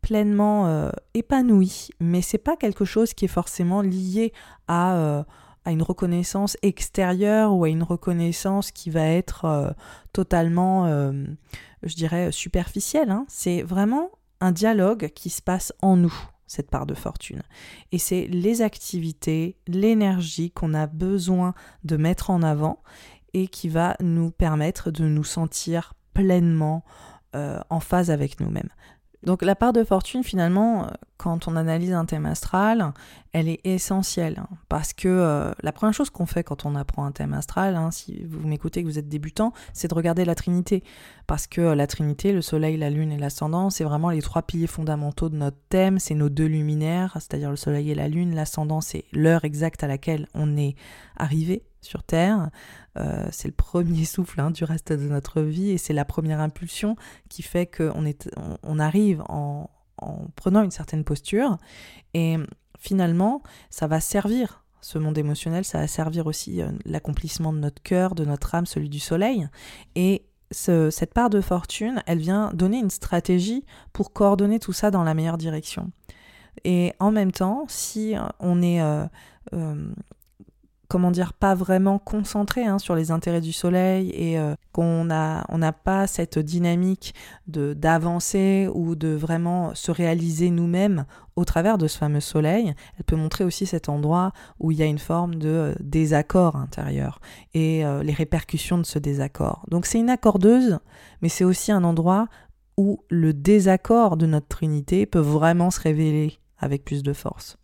pleinement 0.00 0.90
épanoui, 1.14 1.90
mais 2.00 2.22
c'est 2.22 2.38
pas 2.38 2.56
quelque 2.56 2.84
chose 2.86 3.12
qui 3.12 3.26
est 3.26 3.28
forcément 3.28 3.82
lié 3.82 4.32
à 4.66 5.24
à 5.64 5.72
une 5.72 5.82
reconnaissance 5.82 6.56
extérieure 6.62 7.54
ou 7.54 7.64
à 7.64 7.68
une 7.68 7.82
reconnaissance 7.82 8.72
qui 8.72 8.90
va 8.90 9.06
être 9.06 9.74
totalement, 10.12 10.86
je 11.82 11.94
dirais, 11.94 12.32
superficielle. 12.32 13.10
Hein. 13.10 13.24
C'est 13.28 13.62
vraiment 13.62 14.10
un 14.40 14.52
dialogue 14.52 15.08
qui 15.14 15.30
se 15.30 15.42
passe 15.42 15.72
en 15.82 15.96
nous, 15.96 16.14
cette 16.46 16.70
part 16.70 16.86
de 16.86 16.94
fortune. 16.94 17.42
Et 17.92 17.98
c'est 17.98 18.26
les 18.26 18.62
activités, 18.62 19.58
l'énergie 19.66 20.50
qu'on 20.50 20.74
a 20.74 20.86
besoin 20.86 21.54
de 21.84 21.96
mettre 21.96 22.30
en 22.30 22.42
avant 22.42 22.82
et 23.34 23.48
qui 23.48 23.68
va 23.68 23.96
nous 24.00 24.30
permettre 24.30 24.90
de 24.90 25.04
nous 25.04 25.24
sentir 25.24 25.94
pleinement 26.14 26.84
euh, 27.34 27.60
en 27.68 27.80
phase 27.80 28.10
avec 28.10 28.40
nous-mêmes. 28.40 28.70
Donc 29.22 29.42
la 29.42 29.56
part 29.56 29.72
de 29.72 29.82
fortune, 29.82 30.22
finalement, 30.22 30.84
euh, 30.84 30.88
quand 31.16 31.48
on 31.48 31.56
analyse 31.56 31.92
un 31.92 32.04
thème 32.04 32.26
astral, 32.26 32.92
elle 33.32 33.48
est 33.48 33.60
essentielle. 33.64 34.42
Parce 34.68 34.92
que 34.92 35.08
euh, 35.08 35.52
la 35.62 35.72
première 35.72 35.94
chose 35.94 36.10
qu'on 36.10 36.26
fait 36.26 36.44
quand 36.44 36.64
on 36.64 36.74
apprend 36.74 37.04
un 37.04 37.12
thème 37.12 37.34
astral, 37.34 37.74
hein, 37.76 37.90
si 37.90 38.24
vous 38.24 38.46
m'écoutez 38.46 38.82
que 38.82 38.88
vous 38.88 38.98
êtes 38.98 39.08
débutant, 39.08 39.52
c'est 39.72 39.88
de 39.88 39.94
regarder 39.94 40.24
la 40.24 40.34
Trinité. 40.34 40.84
Parce 41.26 41.46
que 41.46 41.60
euh, 41.60 41.74
la 41.74 41.86
Trinité, 41.86 42.32
le 42.32 42.42
Soleil, 42.42 42.76
la 42.76 42.90
Lune 42.90 43.12
et 43.12 43.18
l'Ascendant, 43.18 43.70
c'est 43.70 43.84
vraiment 43.84 44.10
les 44.10 44.22
trois 44.22 44.42
piliers 44.42 44.66
fondamentaux 44.66 45.28
de 45.28 45.36
notre 45.36 45.58
thème. 45.68 45.98
C'est 45.98 46.14
nos 46.14 46.28
deux 46.28 46.46
luminaires, 46.46 47.12
c'est-à-dire 47.14 47.50
le 47.50 47.56
Soleil 47.56 47.90
et 47.90 47.94
la 47.94 48.08
Lune. 48.08 48.34
L'Ascendant, 48.34 48.80
c'est 48.80 49.04
l'heure 49.12 49.44
exacte 49.44 49.82
à 49.82 49.86
laquelle 49.86 50.28
on 50.34 50.56
est 50.56 50.76
arrivé 51.16 51.62
sur 51.86 52.02
Terre. 52.02 52.50
Euh, 52.98 53.26
c'est 53.30 53.48
le 53.48 53.54
premier 53.54 54.04
souffle 54.04 54.40
hein, 54.40 54.50
du 54.50 54.64
reste 54.64 54.92
de 54.92 55.08
notre 55.08 55.40
vie 55.40 55.70
et 55.70 55.78
c'est 55.78 55.92
la 55.92 56.04
première 56.04 56.40
impulsion 56.40 56.96
qui 57.28 57.42
fait 57.42 57.66
qu'on 57.66 58.04
on, 58.62 58.78
arrive 58.78 59.22
en, 59.28 59.70
prenant 60.34 60.62
une 60.62 60.70
certaine 60.70 61.04
posture 61.04 61.56
et 62.12 62.36
finalement 62.78 63.42
ça 63.70 63.86
va 63.86 64.00
servir 64.00 64.64
ce 64.82 64.98
monde 64.98 65.16
émotionnel, 65.16 65.64
ça 65.64 65.78
va 65.78 65.86
servir 65.86 66.26
aussi 66.26 66.60
euh, 66.60 66.68
l'accomplissement 66.84 67.52
de 67.52 67.58
notre 67.58 67.82
cœur, 67.82 68.14
de 68.14 68.24
notre 68.24 68.54
âme, 68.54 68.66
celui 68.66 68.88
du 68.88 69.00
soleil 69.00 69.48
et 69.94 70.26
cette 70.52 71.12
part 71.12 71.28
de 71.28 71.40
fortune, 71.40 72.02
elle 72.06 72.18
vient 72.18 72.52
donner 72.54 72.78
une 72.78 72.90
stratégie 72.90 73.64
pour 73.92 74.12
coordonner 74.12 74.60
tout 74.60 74.72
ça 74.72 74.92
dans 74.92 75.02
la 75.02 75.12
meilleure 75.12 75.38
direction. 75.38 75.90
Et 76.64 76.92
en 77.00 77.10
même 77.10 77.32
temps, 77.32 77.64
si 77.68 78.14
on 78.38 78.62
est 78.62 78.80
euh, 78.80 79.06
comment 80.88 81.10
dire, 81.10 81.32
pas 81.32 81.54
vraiment 81.54 81.98
concentré 81.98 82.64
hein, 82.64 82.78
sur 82.78 82.94
les 82.94 83.10
intérêts 83.10 83.40
du 83.40 83.52
soleil 83.52 84.10
et 84.10 84.38
euh, 84.38 84.54
qu'on 84.72 85.04
n'a 85.04 85.44
on 85.48 85.60
pas 85.84 86.06
cette 86.06 86.38
dynamique 86.38 87.14
d'avancer 87.46 88.68
ou 88.72 88.94
de 88.94 89.08
vraiment 89.08 89.74
se 89.74 89.90
réaliser 89.90 90.50
nous-mêmes 90.50 91.04
au 91.34 91.44
travers 91.44 91.76
de 91.76 91.86
ce 91.86 91.98
fameux 91.98 92.20
soleil, 92.20 92.74
elle 92.96 93.04
peut 93.04 93.16
montrer 93.16 93.44
aussi 93.44 93.66
cet 93.66 93.88
endroit 93.88 94.32
où 94.58 94.70
il 94.70 94.78
y 94.78 94.82
a 94.82 94.86
une 94.86 94.98
forme 94.98 95.34
de 95.34 95.48
euh, 95.48 95.74
désaccord 95.80 96.56
intérieur 96.56 97.20
et 97.52 97.84
euh, 97.84 98.02
les 98.02 98.14
répercussions 98.14 98.78
de 98.78 98.84
ce 98.84 98.98
désaccord. 98.98 99.64
Donc 99.68 99.86
c'est 99.86 99.98
une 99.98 100.10
accordeuse, 100.10 100.78
mais 101.20 101.28
c'est 101.28 101.44
aussi 101.44 101.72
un 101.72 101.84
endroit 101.84 102.28
où 102.76 103.00
le 103.10 103.32
désaccord 103.32 104.16
de 104.16 104.26
notre 104.26 104.48
Trinité 104.48 105.06
peut 105.06 105.18
vraiment 105.18 105.70
se 105.70 105.80
révéler 105.80 106.38
avec 106.58 106.84
plus 106.84 107.02
de 107.02 107.12
force, 107.12 107.58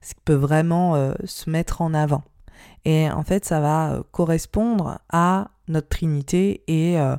ce 0.00 0.12
peut 0.24 0.34
vraiment 0.34 1.12
se 1.24 1.48
mettre 1.50 1.80
en 1.80 1.94
avant. 1.94 2.22
Et 2.84 3.10
en 3.10 3.22
fait, 3.22 3.44
ça 3.44 3.60
va 3.60 3.92
euh, 3.92 4.02
correspondre 4.10 5.00
à 5.10 5.50
notre 5.68 5.88
Trinité 5.88 6.62
et 6.66 6.98
euh, 6.98 7.16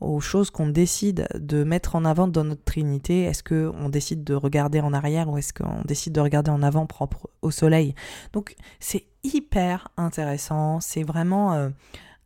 aux 0.00 0.20
choses 0.20 0.50
qu'on 0.50 0.68
décide 0.68 1.26
de 1.34 1.64
mettre 1.64 1.96
en 1.96 2.04
avant 2.04 2.28
dans 2.28 2.44
notre 2.44 2.64
trinité. 2.64 3.22
Est-ce 3.22 3.42
qu'on 3.42 3.88
décide 3.88 4.24
de 4.24 4.34
regarder 4.34 4.80
en 4.80 4.92
arrière 4.92 5.28
ou 5.28 5.38
est-ce 5.38 5.52
qu'on 5.52 5.82
décide 5.84 6.12
de 6.12 6.20
regarder 6.20 6.50
en 6.50 6.62
avant 6.62 6.86
propre 6.86 7.30
au 7.42 7.50
soleil? 7.50 7.94
Donc 8.32 8.54
c'est 8.80 9.04
hyper 9.22 9.88
intéressant, 9.96 10.80
c'est 10.80 11.04
vraiment... 11.04 11.54
Euh, 11.54 11.68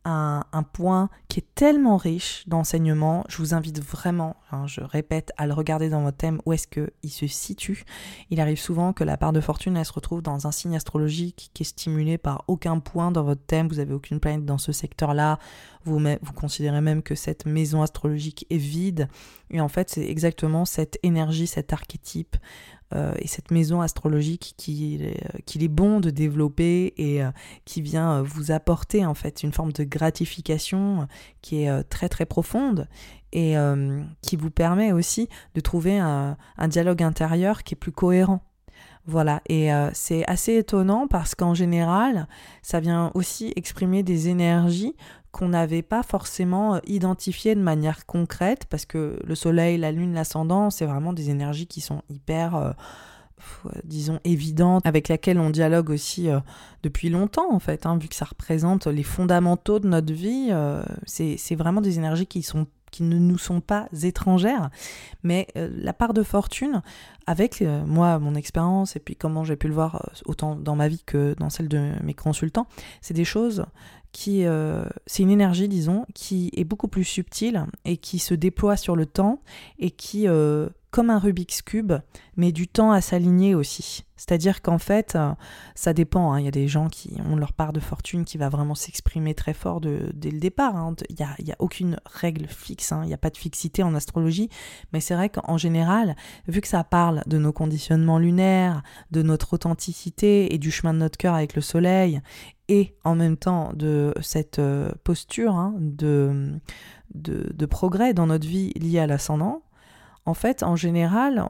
un, 0.05 0.63
point 0.73 1.09
qui 1.27 1.39
est 1.39 1.47
tellement 1.55 1.97
riche 1.97 2.43
d'enseignements. 2.47 3.23
Je 3.29 3.37
vous 3.37 3.53
invite 3.53 3.81
vraiment, 3.81 4.35
hein, 4.51 4.67
je 4.67 4.81
répète, 4.81 5.31
à 5.37 5.47
le 5.47 5.53
regarder 5.53 5.89
dans 5.89 6.01
votre 6.01 6.17
thème 6.17 6.41
où 6.45 6.53
est-ce 6.53 6.67
qu'il 6.67 7.11
se 7.11 7.27
situe. 7.27 7.85
Il 8.29 8.39
arrive 8.39 8.59
souvent 8.59 8.93
que 8.93 9.03
la 9.03 9.17
part 9.17 9.33
de 9.33 9.41
fortune, 9.41 9.77
elle 9.77 9.85
se 9.85 9.93
retrouve 9.93 10.21
dans 10.21 10.47
un 10.47 10.51
signe 10.51 10.75
astrologique 10.75 11.51
qui 11.53 11.63
est 11.63 11.65
stimulé 11.65 12.17
par 12.17 12.43
aucun 12.47 12.79
point 12.79 13.11
dans 13.11 13.23
votre 13.23 13.45
thème. 13.45 13.67
Vous 13.67 13.75
n'avez 13.75 13.93
aucune 13.93 14.19
planète 14.19 14.45
dans 14.45 14.57
ce 14.57 14.71
secteur-là. 14.71 15.39
Vous, 15.89 16.33
considérez 16.33 16.81
même 16.81 17.01
que 17.01 17.15
cette 17.15 17.45
maison 17.45 17.81
astrologique 17.81 18.45
est 18.49 18.57
vide. 18.57 19.07
Et 19.49 19.61
en 19.61 19.67
fait, 19.67 19.89
c'est 19.89 20.07
exactement 20.07 20.65
cette 20.65 20.99
énergie, 21.03 21.47
cet 21.47 21.73
archétype 21.73 22.37
euh, 22.95 23.13
et 23.19 23.27
cette 23.27 23.51
maison 23.51 23.81
astrologique 23.81 24.55
qu'il 24.57 25.03
est, 25.03 25.67
bon 25.67 25.99
de 25.99 26.09
développer 26.09 26.93
et 26.97 27.23
euh, 27.23 27.29
qui 27.63 27.81
vient 27.81 28.13
euh, 28.13 28.21
vous 28.23 28.49
apporter 28.51 29.05
en 29.05 29.13
fait 29.13 29.43
une 29.43 29.51
forme 29.51 29.71
de 29.73 29.83
gratification 29.83 31.07
qui 31.41 31.63
est 31.63 31.83
très 31.83 32.09
très 32.09 32.25
profonde 32.25 32.87
et 33.31 33.55
qui 34.23 34.35
vous 34.35 34.49
permet 34.49 34.91
aussi 34.91 35.29
de 35.53 35.61
trouver 35.61 35.99
un, 35.99 36.35
dialogue 36.67 37.03
intérieur 37.03 37.63
qui 37.63 37.75
est 37.75 37.77
plus 37.77 37.91
cohérent. 37.91 38.41
Voilà, 39.09 39.41
et 39.49 39.69
c'est 39.93 40.23
assez 40.29 40.57
étonnant 40.57 41.07
parce 41.07 41.33
qu'en 41.33 41.55
général, 41.55 42.27
ça 42.61 42.79
vient 42.79 43.11
aussi 43.15 43.51
exprimer 43.55 44.03
des 44.03 44.27
énergies 44.29 44.95
qu'on 45.31 45.49
n'avait 45.49 45.81
pas 45.81 46.03
forcément 46.03 46.75
euh, 46.75 46.79
identifié 46.87 47.55
de 47.55 47.61
manière 47.61 48.05
concrète, 48.05 48.65
parce 48.69 48.85
que 48.85 49.19
le 49.23 49.35
soleil, 49.35 49.77
la 49.77 49.91
lune, 49.91 50.13
l'ascendant, 50.13 50.69
c'est 50.69 50.85
vraiment 50.85 51.13
des 51.13 51.29
énergies 51.29 51.67
qui 51.67 51.81
sont 51.81 52.01
hyper, 52.09 52.55
euh, 52.55 52.71
disons, 53.83 54.19
évidentes, 54.23 54.85
avec 54.85 55.07
lesquelles 55.07 55.39
on 55.39 55.51
dialogue 55.51 55.91
aussi 55.91 56.29
euh, 56.29 56.39
depuis 56.83 57.09
longtemps, 57.09 57.53
en 57.53 57.59
fait, 57.59 57.85
hein, 57.85 57.97
vu 57.97 58.07
que 58.07 58.15
ça 58.15 58.25
représente 58.25 58.87
les 58.87 59.03
fondamentaux 59.03 59.79
de 59.79 59.87
notre 59.87 60.13
vie. 60.13 60.51
c'est 61.05 61.55
vraiment 61.55 61.81
des 61.81 61.97
énergies 61.97 62.27
qui 62.27 62.41
sont 62.41 62.67
qui 62.91 63.03
ne 63.03 63.17
nous 63.17 63.37
sont 63.37 63.61
pas 63.61 63.87
étrangères, 64.03 64.69
mais 65.23 65.47
la 65.55 65.93
part 65.93 66.13
de 66.13 66.23
fortune, 66.23 66.81
avec 67.27 67.61
moi, 67.85 68.19
mon 68.19 68.35
expérience, 68.35 68.95
et 68.95 68.99
puis 68.99 69.15
comment 69.15 69.43
j'ai 69.43 69.55
pu 69.55 69.67
le 69.67 69.73
voir 69.73 70.09
autant 70.25 70.55
dans 70.55 70.75
ma 70.75 70.87
vie 70.87 71.03
que 71.05 71.35
dans 71.39 71.49
celle 71.49 71.67
de 71.67 71.91
mes 72.03 72.13
consultants, 72.13 72.67
c'est 73.01 73.13
des 73.13 73.25
choses 73.25 73.65
qui 74.11 74.45
euh, 74.45 74.85
c'est 75.05 75.23
une 75.23 75.29
énergie 75.29 75.67
disons 75.67 76.05
qui 76.15 76.51
est 76.55 76.63
beaucoup 76.63 76.87
plus 76.87 77.03
subtile 77.03 77.65
et 77.85 77.97
qui 77.97 78.19
se 78.19 78.33
déploie 78.33 78.77
sur 78.77 78.95
le 78.95 79.05
temps 79.05 79.41
et 79.77 79.91
qui 79.91 80.27
euh, 80.27 80.67
comme 80.91 81.09
un 81.09 81.19
Rubik's 81.19 81.61
cube 81.61 81.93
met 82.35 82.51
du 82.51 82.67
temps 82.67 82.91
à 82.91 83.01
s'aligner 83.01 83.55
aussi 83.55 84.05
c'est-à-dire 84.15 84.61
qu'en 84.61 84.79
fait 84.79 85.15
euh, 85.15 85.31
ça 85.75 85.93
dépend 85.93 86.33
hein. 86.33 86.39
il 86.39 86.45
y 86.45 86.47
a 86.47 86.51
des 86.51 86.67
gens 86.67 86.89
qui 86.89 87.17
ont 87.25 87.35
leur 87.35 87.53
part 87.53 87.73
de 87.73 87.79
fortune 87.79 88.25
qui 88.25 88.37
va 88.37 88.49
vraiment 88.49 88.75
s'exprimer 88.75 89.33
très 89.33 89.53
fort 89.53 89.81
dès 89.81 90.31
le 90.31 90.39
départ 90.39 90.75
hein. 90.75 90.95
il 91.09 91.15
n'y 91.15 91.23
a, 91.23 91.53
a, 91.53 91.55
aucune 91.59 91.99
règle 92.05 92.47
fixe 92.47 92.91
hein. 92.91 93.01
il 93.03 93.07
n'y 93.07 93.13
a 93.13 93.17
pas 93.17 93.29
de 93.29 93.37
fixité 93.37 93.83
en 93.83 93.95
astrologie 93.95 94.49
mais 94.93 94.99
c'est 94.99 95.15
vrai 95.15 95.29
qu'en 95.29 95.57
général 95.57 96.15
vu 96.47 96.61
que 96.61 96.67
ça 96.67 96.83
parle 96.83 97.23
de 97.27 97.37
nos 97.37 97.53
conditionnements 97.53 98.19
lunaires 98.19 98.83
de 99.11 99.21
notre 99.21 99.53
authenticité 99.53 100.53
et 100.53 100.57
du 100.57 100.71
chemin 100.71 100.93
de 100.93 100.99
notre 100.99 101.17
cœur 101.17 101.35
avec 101.35 101.55
le 101.55 101.61
soleil 101.61 102.21
et 102.69 102.95
en 103.03 103.15
même 103.15 103.35
temps 103.35 103.73
de 103.73 104.13
cette 104.21 104.59
euh, 104.59 104.91
posture 105.03 105.71
de, 105.79 106.59
de, 107.15 107.65
progrès 107.65 108.13
dans 108.13 108.27
notre 108.27 108.47
vie 108.47 108.71
liée 108.73 108.99
à 108.99 109.07
l'ascendant, 109.07 109.63
en 110.29 110.35
fait, 110.35 110.61
en 110.61 110.75
général, 110.75 111.47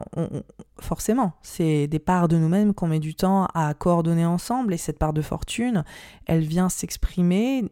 forcément, 0.78 1.34
c'est 1.42 1.86
des 1.86 1.98
parts 1.98 2.28
de 2.28 2.38
nous-mêmes 2.38 2.72
qu'on 2.72 2.86
met 2.86 2.98
du 2.98 3.14
temps 3.14 3.46
à 3.52 3.74
coordonner 3.74 4.24
ensemble, 4.24 4.72
et 4.72 4.78
cette 4.78 4.98
part 4.98 5.12
de 5.12 5.20
fortune, 5.20 5.84
elle 6.24 6.40
vient 6.40 6.70
s'exprimer 6.70 7.70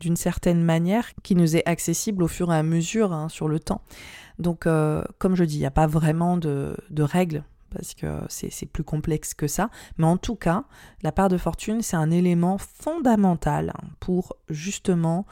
d'une 0.00 0.16
certaine 0.16 0.62
manière 0.62 1.14
qui 1.22 1.34
nous 1.34 1.56
est 1.56 1.68
accessible 1.68 2.22
au 2.22 2.28
fur 2.28 2.50
et 2.50 2.56
à 2.56 2.62
mesure 2.62 3.12
hein, 3.12 3.28
sur 3.28 3.48
le 3.48 3.60
temps. 3.60 3.82
Donc, 4.38 4.66
euh, 4.66 5.04
comme 5.18 5.34
je 5.34 5.44
dis, 5.44 5.56
il 5.56 5.60
n'y 5.60 5.66
a 5.66 5.70
pas 5.70 5.86
vraiment 5.86 6.38
de, 6.38 6.74
de 6.88 7.02
règles 7.02 7.44
parce 7.70 7.92
que 7.94 8.20
c'est 8.28 8.66
plus 8.66 8.84
complexe 8.84 9.34
que 9.34 9.46
ça. 9.46 9.68
Mais 9.98 10.06
en 10.06 10.16
tout 10.16 10.36
cas, 10.36 10.64
la 11.02 11.12
part 11.12 11.28
de 11.28 11.36
fortune, 11.36 11.82
c'est 11.82 11.96
un 11.96 12.10
élément 12.10 12.56
fondamental 12.56 13.74
pour 14.00 14.36
justement 14.48 15.26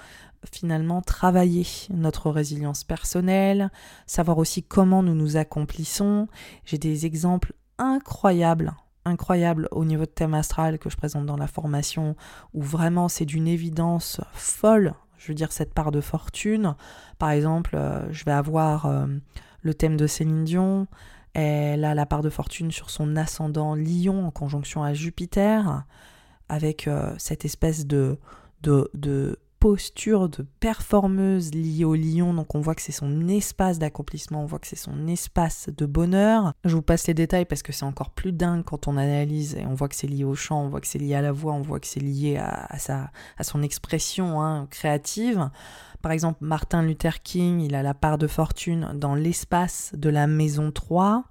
finalement 0.51 1.03
travailler 1.03 1.67
notre 1.91 2.31
résilience 2.31 2.85
personnelle, 2.85 3.71
savoir 4.07 4.39
aussi 4.39 4.63
comment 4.63 5.03
nous 5.03 5.15
nous 5.15 5.37
accomplissons. 5.37 6.29
J'ai 6.65 6.79
des 6.79 7.07
exemples 7.07 7.55
incroyables 7.79 8.75
incroyables 9.05 9.69
au 9.71 9.85
niveau 9.85 10.05
de 10.05 10.11
thème 10.11 10.35
astral 10.35 10.79
que 10.79 10.91
je 10.91 10.97
présente 10.97 11.27
dans 11.27 11.37
la 11.37 11.47
formation, 11.47 12.17
où 12.55 12.63
vraiment 12.63 13.09
c'est 13.09 13.27
d'une 13.27 13.47
évidence 13.47 14.21
folle, 14.33 14.95
je 15.19 15.29
veux 15.29 15.35
dire 15.35 15.53
cette 15.53 15.75
part 15.75 15.91
de 15.91 16.01
fortune. 16.01 16.75
Par 17.19 17.31
exemple, 17.31 17.77
euh, 17.77 18.11
je 18.11 18.25
vais 18.25 18.33
avoir 18.33 18.87
euh, 18.87 19.07
le 19.63 19.75
thème 19.75 19.97
de 19.97 20.07
Céline 20.07 20.45
Dion, 20.45 20.87
elle 21.35 21.85
a 21.85 21.95
la 21.95 22.07
part 22.07 22.23
de 22.23 22.31
fortune 22.31 22.71
sur 22.71 22.91
son 22.91 23.17
ascendant 23.17 23.75
Lion 23.75 24.27
en 24.27 24.31
conjonction 24.31 24.83
à 24.83 24.95
Jupiter, 24.95 25.85
avec 26.49 26.87
euh, 26.87 27.13
cette 27.19 27.45
espèce 27.45 27.87
de, 27.87 28.19
de, 28.63 28.89
de, 28.95 29.39
posture 29.65 30.29
de 30.29 30.45
performeuse 30.61 31.55
liée 31.55 31.87
au 31.87 31.95
lion. 31.95 32.35
Donc 32.35 32.55
on 32.55 32.61
voit 32.61 32.75
que 32.75 32.83
c'est 32.83 32.93
son 32.93 33.29
espace 33.29 33.79
d'accomplissement, 33.79 34.43
on 34.43 34.45
voit 34.45 34.59
que 34.59 34.67
c'est 34.67 34.77
son 34.77 35.07
espace 35.07 35.71
de 35.75 35.87
bonheur. 35.87 36.53
Je 36.67 36.75
vous 36.75 36.83
passe 36.83 37.07
les 37.07 37.15
détails 37.15 37.47
parce 37.47 37.63
que 37.63 37.73
c'est 37.73 37.87
encore 37.87 38.11
plus 38.11 38.33
dingue 38.33 38.63
quand 38.63 38.89
on 38.89 38.99
analyse 38.99 39.55
et 39.55 39.65
on 39.65 39.73
voit 39.73 39.89
que 39.89 39.97
c'est 39.97 40.07
lié 40.07 40.23
au 40.23 40.35
chant, 40.35 40.65
on 40.65 40.69
voit 40.69 40.83
que 40.83 40.87
c'est 40.87 40.99
lié 40.99 41.15
à 41.15 41.23
la 41.23 41.33
voix, 41.33 41.55
on 41.55 41.63
voit 41.63 41.81
que 41.81 41.87
c'est 41.87 42.01
lié 42.01 42.37
à, 42.37 42.77
sa, 42.77 43.11
à 43.39 43.43
son 43.43 43.63
expression 43.63 44.43
hein, 44.43 44.67
créative. 44.71 45.49
Par 46.03 46.13
exemple, 46.13 46.41
Martin 46.43 46.83
Luther 46.83 47.23
King, 47.23 47.63
il 47.63 47.75
a 47.75 47.83
la 47.83 47.95
part 47.95 48.19
de 48.19 48.27
fortune 48.27 48.91
dans 48.95 49.15
l'espace 49.15 49.93
de 49.97 50.11
la 50.11 50.27
maison 50.27 50.73
3. 50.73 51.25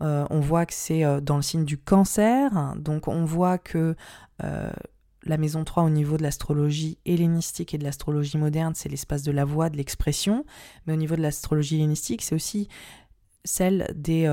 Euh, 0.00 0.24
on 0.30 0.40
voit 0.40 0.64
que 0.64 0.72
c'est 0.72 1.04
euh, 1.04 1.20
dans 1.20 1.36
le 1.36 1.42
signe 1.42 1.66
du 1.66 1.76
cancer. 1.76 2.74
Donc 2.78 3.08
on 3.08 3.26
voit 3.26 3.58
que 3.58 3.94
euh, 4.42 4.70
la 5.24 5.36
maison 5.36 5.64
3 5.64 5.82
au 5.82 5.90
niveau 5.90 6.16
de 6.16 6.22
l'astrologie 6.22 6.98
hellénistique 7.04 7.74
et 7.74 7.78
de 7.78 7.84
l'astrologie 7.84 8.38
moderne, 8.38 8.74
c'est 8.74 8.88
l'espace 8.88 9.22
de 9.22 9.32
la 9.32 9.44
voix, 9.44 9.70
de 9.70 9.76
l'expression. 9.76 10.44
Mais 10.86 10.92
au 10.92 10.96
niveau 10.96 11.16
de 11.16 11.22
l'astrologie 11.22 11.76
hellénistique, 11.76 12.22
c'est 12.22 12.34
aussi 12.34 12.68
celle 13.44 13.92
des, 13.94 14.26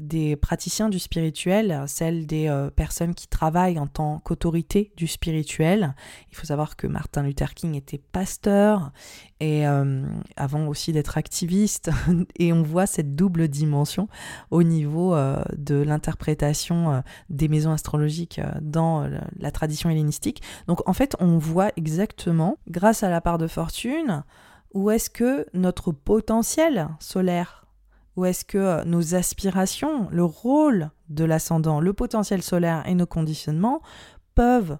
des 0.00 0.36
praticiens 0.36 0.88
du 0.88 0.98
spirituel, 0.98 1.84
celle 1.86 2.26
des 2.26 2.48
euh, 2.48 2.70
personnes 2.70 3.14
qui 3.14 3.28
travaillent 3.28 3.78
en 3.78 3.86
tant 3.86 4.20
qu'autorité 4.20 4.92
du 4.96 5.06
spirituel. 5.06 5.94
Il 6.30 6.36
faut 6.36 6.46
savoir 6.46 6.76
que 6.76 6.86
Martin 6.86 7.22
Luther 7.22 7.54
King 7.54 7.74
était 7.74 7.98
pasteur 7.98 8.92
et 9.40 9.66
euh, 9.66 10.04
avant 10.36 10.66
aussi 10.66 10.92
d'être 10.92 11.18
activiste 11.18 11.90
et 12.38 12.52
on 12.52 12.62
voit 12.62 12.86
cette 12.86 13.14
double 13.14 13.48
dimension 13.48 14.08
au 14.50 14.62
niveau 14.62 15.14
euh, 15.14 15.42
de 15.56 15.74
l'interprétation 15.74 17.02
des 17.28 17.48
maisons 17.48 17.72
astrologiques 17.72 18.40
dans 18.60 19.08
la 19.38 19.50
tradition 19.50 19.90
hellénistique. 19.90 20.42
Donc 20.66 20.88
en 20.88 20.92
fait, 20.92 21.16
on 21.20 21.38
voit 21.38 21.70
exactement 21.76 22.58
grâce 22.68 23.02
à 23.02 23.10
la 23.10 23.20
part 23.20 23.38
de 23.38 23.46
fortune 23.46 24.24
où 24.74 24.90
est-ce 24.90 25.10
que 25.10 25.46
notre 25.52 25.92
potentiel 25.92 26.88
solaire 26.98 27.61
ou 28.16 28.24
est-ce 28.24 28.44
que 28.44 28.58
euh, 28.58 28.84
nos 28.84 29.14
aspirations, 29.14 30.08
le 30.10 30.24
rôle 30.24 30.90
de 31.08 31.24
l'ascendant, 31.24 31.80
le 31.80 31.92
potentiel 31.92 32.42
solaire 32.42 32.82
et 32.86 32.94
nos 32.94 33.06
conditionnements 33.06 33.80
peuvent 34.34 34.78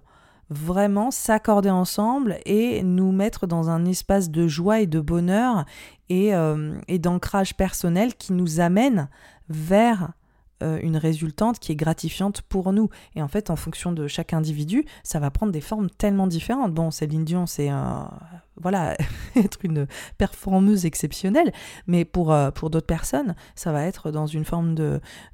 vraiment 0.49 1.09
s'accorder 1.09 1.69
ensemble 1.69 2.37
et 2.45 2.83
nous 2.83 3.11
mettre 3.11 3.47
dans 3.47 3.69
un 3.69 3.85
espace 3.85 4.29
de 4.29 4.47
joie 4.47 4.81
et 4.81 4.87
de 4.87 4.99
bonheur 4.99 5.65
et, 6.09 6.35
euh, 6.35 6.77
et 6.87 6.99
d'ancrage 6.99 7.55
personnel 7.55 8.15
qui 8.15 8.33
nous 8.33 8.59
amène 8.59 9.09
vers 9.49 10.13
euh, 10.63 10.79
une 10.81 10.97
résultante 10.97 11.59
qui 11.59 11.71
est 11.71 11.75
gratifiante 11.75 12.41
pour 12.41 12.73
nous. 12.73 12.89
Et 13.15 13.21
en 13.21 13.27
fait, 13.27 13.49
en 13.49 13.55
fonction 13.55 13.91
de 13.91 14.07
chaque 14.07 14.33
individu, 14.33 14.85
ça 15.03 15.19
va 15.19 15.29
prendre 15.29 15.51
des 15.51 15.61
formes 15.61 15.89
tellement 15.89 16.27
différentes. 16.27 16.73
Bon, 16.73 16.91
Céline 16.91 17.25
Dion, 17.25 17.45
c'est 17.45 17.69
voilà, 18.61 18.95
être 19.35 19.59
une 19.63 19.87
performeuse 20.17 20.85
exceptionnelle, 20.85 21.51
mais 21.87 22.05
pour, 22.05 22.31
euh, 22.31 22.51
pour 22.51 22.69
d'autres 22.69 22.87
personnes, 22.87 23.35
ça 23.55 23.71
va 23.71 23.83
être 23.83 24.11
dans 24.11 24.27
une 24.27 24.45
forme 24.45 24.75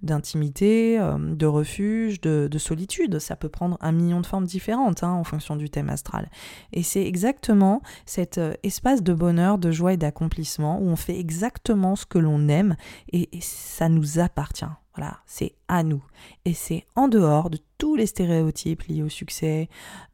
d'intimité, 0.02 1.00
euh, 1.00 1.18
de 1.18 1.46
refuge, 1.46 2.22
de, 2.22 2.48
de, 2.50 2.58
solitude. 2.58 3.20
Ça 3.20 3.36
peut 3.36 3.50
prendre 3.50 3.78
un 3.82 3.92
million 3.92 4.22
de 4.22 4.26
formes 4.26 4.46
différentes 4.46 5.04
hein, 5.04 5.12
en 5.12 5.24
fonction 5.24 5.56
du 5.56 5.70
thème 5.70 5.90
astral. 5.90 6.30
Et 6.74 6.84
c'est 6.84 7.06
exactement 7.06 7.82
cet 8.06 8.40
espace 8.64 9.04
de 9.04 9.14
bonheur, 9.14 9.58
de 9.58 9.72
joie 9.72 9.94
et 9.94 9.98
d'accomplissement 9.98 10.80
où 10.80 10.88
on 10.90 10.96
fait 10.96 11.20
exactement 11.20 11.96
ce 11.96 12.06
que 12.06 12.18
l'on 12.18 12.48
aime 12.48 12.76
et 13.12 13.30
ça 13.42 13.90
nous 13.90 14.20
appartient. 14.20 14.66
Voilà, 15.00 15.20
c'est 15.26 15.54
à 15.70 15.84
nous. 15.84 16.04
Et 16.44 16.54
c'est 16.54 16.86
en 16.98 17.08
dehors 17.08 17.50
de 17.50 17.58
tous 17.78 17.96
les 17.96 18.06
stéréotypes 18.06 18.84
liés 18.84 19.02
au 19.02 19.08
succès, 19.08 19.70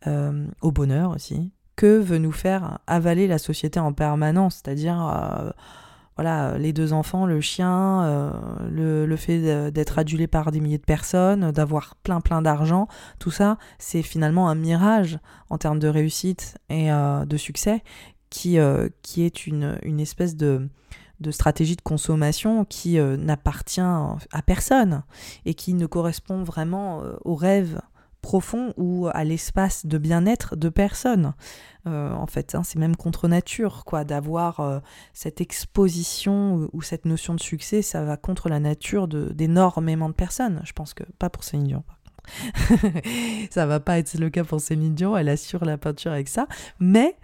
euh, 0.05 0.45
au 0.61 0.71
bonheur 0.71 1.09
aussi, 1.09 1.51
que 1.75 1.97
veut 1.97 2.19
nous 2.19 2.31
faire 2.31 2.77
avaler 2.85 3.25
la 3.25 3.39
société 3.39 3.79
en 3.79 3.93
permanence, 3.93 4.61
c'est-à-dire 4.63 5.01
euh, 5.01 5.49
voilà, 6.17 6.59
les 6.59 6.71
deux 6.71 6.93
enfants, 6.93 7.25
le 7.25 7.41
chien, 7.41 8.03
euh, 8.03 9.07
le, 9.07 9.15
fait 9.15 9.71
d'être 9.71 9.97
adulé 9.97 10.27
par 10.27 10.51
des 10.51 10.59
milliers 10.59 10.77
de 10.77 10.83
personnes, 10.83 11.49
d'avoir 11.49 11.95
plein 12.03 12.21
plein 12.21 12.43
d'argent, 12.43 12.87
tout 13.17 13.31
ça, 13.31 13.57
c'est 13.79 14.03
finalement 14.03 14.49
un 14.49 14.55
mirage 14.55 15.17
en 15.49 15.57
termes 15.57 15.79
de 15.79 15.87
réussite 15.87 16.59
et 16.69 16.89
de 16.89 17.37
succès 17.37 17.81
qui, 18.29 18.59
qui 19.01 19.23
est 19.23 19.47
une 19.47 19.99
espèce 19.99 20.35
de, 20.35 20.69
de 21.19 21.31
stratégie 21.31 21.75
de 21.75 21.81
consommation 21.81 22.65
qui 22.65 22.97
n'appartient 22.99 23.81
à 23.81 24.41
personne 24.45 25.03
et 25.45 25.53
qui 25.53 25.73
ne 25.73 25.85
correspond 25.85 26.43
vraiment 26.43 27.01
au 27.23 27.35
rêve 27.35 27.79
profond 28.25 28.73
ou 28.75 29.07
à 29.13 29.23
l'espace 29.23 29.85
de 29.85 29.99
bien-être 29.99 30.55
de 30.55 30.69
personne. 30.69 31.35
Euh, 31.85 32.11
en 32.11 32.25
fait, 32.25 32.55
hein, 32.55 32.63
c'est 32.63 32.79
même 32.79 32.95
contre 32.95 33.27
nature, 33.27 33.85
quoi, 33.85 34.03
d'avoir 34.03 34.59
euh, 34.61 34.79
cette 35.13 35.41
exposition 35.41 36.67
ou, 36.73 36.81
cette 36.81 37.05
notion 37.05 37.35
de 37.35 37.39
succès, 37.39 37.83
ça 37.83 38.03
va 38.03 38.17
contre 38.17 38.49
la 38.49 38.59
nature 38.59 39.07
d'énormément 39.07 40.09
de, 40.09 40.15
personnes. 40.15 40.61
Je 40.63 40.73
pense 40.73 40.95
que 40.95 41.03
pas 41.19 41.29
pour 41.29 41.43
Céline 41.43 41.67
Dion, 41.67 41.83
ça 43.51 43.67
va 43.67 43.79
pas 43.79 43.99
être 43.99 44.15
le 44.15 44.31
cas 44.31 44.43
pour 44.43 44.59
Céline 44.59 44.95
Dion, 44.95 45.15
elle 45.15 45.29
assure 45.29 45.63
la 45.63 45.77
peinture 45.77 46.11
avec 46.11 46.27
ça, 46.27 46.47
mais 46.79 47.15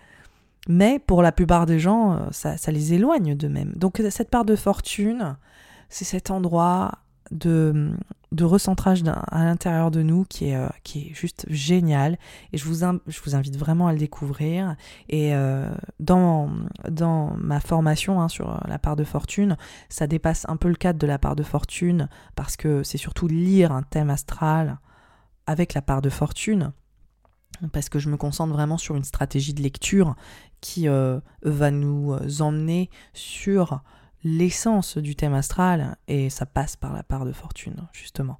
mais 0.67 0.99
pour 0.99 1.21
la 1.21 1.31
plupart 1.31 1.65
des 1.65 1.79
gens, 1.79 2.13
euh, 2.13 2.19
ça, 2.31 2.71
les 2.71 2.93
éloigne 2.93 3.35
d'eux-mêmes. 3.35 3.73
Donc 3.75 4.01
cette 4.09 4.29
part 4.29 4.45
de 4.45 4.55
fortune, 4.55 5.37
c'est 5.89 6.05
cet 6.05 6.29
endroit 6.29 6.91
de, 7.31 7.91
de 8.31 8.43
recentrage 8.43 9.03
à 9.05 9.43
l'intérieur 9.43 9.89
de 9.89 10.03
nous 10.03 10.25
qui 10.25 10.49
est, 10.49 10.55
euh, 10.55 10.67
qui 10.83 11.07
est 11.07 11.13
juste 11.13 11.45
génial. 11.49 12.17
Et 12.53 12.57
je 12.57 12.65
vous, 12.65 12.85
je 13.07 13.21
vous 13.23 13.35
invite 13.35 13.57
vraiment 13.57 13.87
à 13.87 13.93
le 13.93 13.97
découvrir. 13.97 14.75
Et 15.09 15.33
euh, 15.33 15.69
dans, 15.99 16.51
dans 16.89 17.35
ma 17.37 17.59
formation 17.59 18.21
hein, 18.21 18.27
sur 18.27 18.61
la 18.67 18.77
part 18.77 18.95
de 18.95 19.03
fortune, 19.03 19.57
ça 19.89 20.05
dépasse 20.05 20.45
un 20.47 20.57
peu 20.57 20.67
le 20.67 20.75
cadre 20.75 20.99
de 20.99 21.07
la 21.07 21.17
part 21.17 21.35
de 21.35 21.43
fortune 21.43 22.07
parce 22.35 22.55
que 22.55 22.83
c'est 22.83 22.97
surtout 22.97 23.27
lire 23.27 23.71
un 23.71 23.81
thème 23.81 24.11
astral 24.11 24.77
avec 25.47 25.73
la 25.73 25.81
part 25.81 26.03
de 26.03 26.09
fortune 26.09 26.71
parce 27.71 27.89
que 27.89 27.99
je 27.99 28.09
me 28.09 28.17
concentre 28.17 28.53
vraiment 28.53 28.77
sur 28.77 28.95
une 28.95 29.03
stratégie 29.03 29.53
de 29.53 29.61
lecture 29.61 30.15
qui 30.61 30.87
euh, 30.87 31.19
va 31.43 31.71
nous 31.71 32.17
emmener 32.41 32.89
sur 33.13 33.81
l'essence 34.23 34.97
du 34.97 35.15
thème 35.15 35.33
astral 35.33 35.97
et 36.07 36.29
ça 36.29 36.45
passe 36.45 36.75
par 36.75 36.93
la 36.93 37.03
part 37.03 37.25
de 37.25 37.31
fortune, 37.31 37.87
justement. 37.91 38.37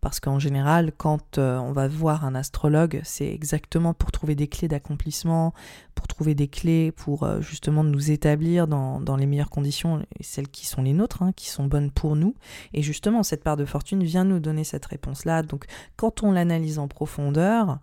Parce 0.00 0.20
qu'en 0.20 0.38
général, 0.38 0.92
quand 0.94 1.38
euh, 1.38 1.56
on 1.56 1.72
va 1.72 1.88
voir 1.88 2.26
un 2.26 2.34
astrologue, 2.34 3.00
c'est 3.04 3.26
exactement 3.26 3.94
pour 3.94 4.12
trouver 4.12 4.34
des 4.34 4.48
clés 4.48 4.68
d'accomplissement, 4.68 5.54
pour 5.94 6.06
trouver 6.06 6.34
des 6.34 6.46
clés 6.46 6.92
pour 6.92 7.22
euh, 7.22 7.40
justement 7.40 7.82
nous 7.82 8.10
établir 8.10 8.68
dans, 8.68 9.16
les 9.16 9.24
meilleures 9.24 9.48
conditions, 9.48 10.04
celles 10.20 10.48
qui 10.48 10.66
sont 10.66 10.82
les 10.82 10.92
nôtres, 10.92 11.22
hein, 11.22 11.32
qui 11.34 11.48
sont 11.48 11.64
bonnes 11.64 11.90
pour 11.90 12.16
nous. 12.16 12.34
Et 12.74 12.82
justement, 12.82 13.22
cette 13.22 13.42
part 13.42 13.56
de 13.56 13.64
fortune 13.64 14.04
vient 14.04 14.24
nous 14.24 14.40
donner 14.40 14.62
cette 14.62 14.84
réponse-là. 14.84 15.42
Donc, 15.42 15.64
quand 15.96 16.22
on 16.22 16.32
l'analyse 16.32 16.78
en 16.78 16.86
profondeur, 16.86 17.78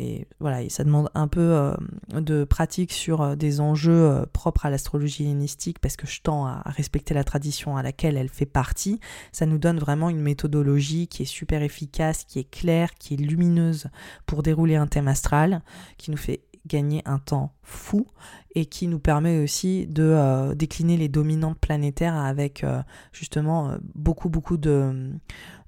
et 0.00 0.26
voilà, 0.40 0.68
ça 0.70 0.82
demande 0.82 1.08
un 1.14 1.28
peu 1.28 1.40
euh, 1.40 1.72
de 2.12 2.42
pratique 2.42 2.92
sur 2.92 3.22
euh, 3.22 3.36
des 3.36 3.60
enjeux 3.60 3.92
euh, 3.92 4.26
propres 4.26 4.66
à 4.66 4.70
l'astrologie 4.70 5.22
hellénistique 5.22 5.78
parce 5.78 5.96
que 5.96 6.06
je 6.06 6.20
tends 6.20 6.46
à, 6.46 6.62
respecter 6.66 7.14
la 7.14 7.22
tradition 7.22 7.76
à 7.76 7.82
laquelle 7.82 8.16
elle 8.16 8.28
fait 8.28 8.46
partie. 8.46 8.98
Ça 9.30 9.46
nous 9.46 9.58
donne 9.58 9.78
vraiment 9.78 10.10
une 10.10 10.20
méthodologie 10.20 11.06
qui 11.06 11.22
est 11.22 11.26
super 11.26 11.62
efficace, 11.62 12.24
qui 12.24 12.40
est 12.40 12.50
claire, 12.50 12.94
qui 12.94 13.14
est 13.14 13.18
lumineuse 13.18 13.86
pour 14.26 14.42
dérouler 14.42 14.74
un 14.74 14.88
thème 14.88 15.06
astral, 15.06 15.62
qui 15.96 16.10
nous 16.10 16.16
fait 16.16 16.40
gagner 16.66 17.02
un 17.04 17.18
temps 17.18 17.52
fou 17.62 18.06
et 18.54 18.66
qui 18.66 18.88
nous 18.88 18.98
permet 18.98 19.42
aussi 19.42 19.86
de 19.86 20.54
décliner 20.54 20.96
les 20.96 21.08
dominantes 21.08 21.58
planétaires 21.58 22.14
avec 22.14 22.64
justement 23.12 23.76
beaucoup 23.94 24.30
beaucoup 24.30 24.56
de, 24.56 25.12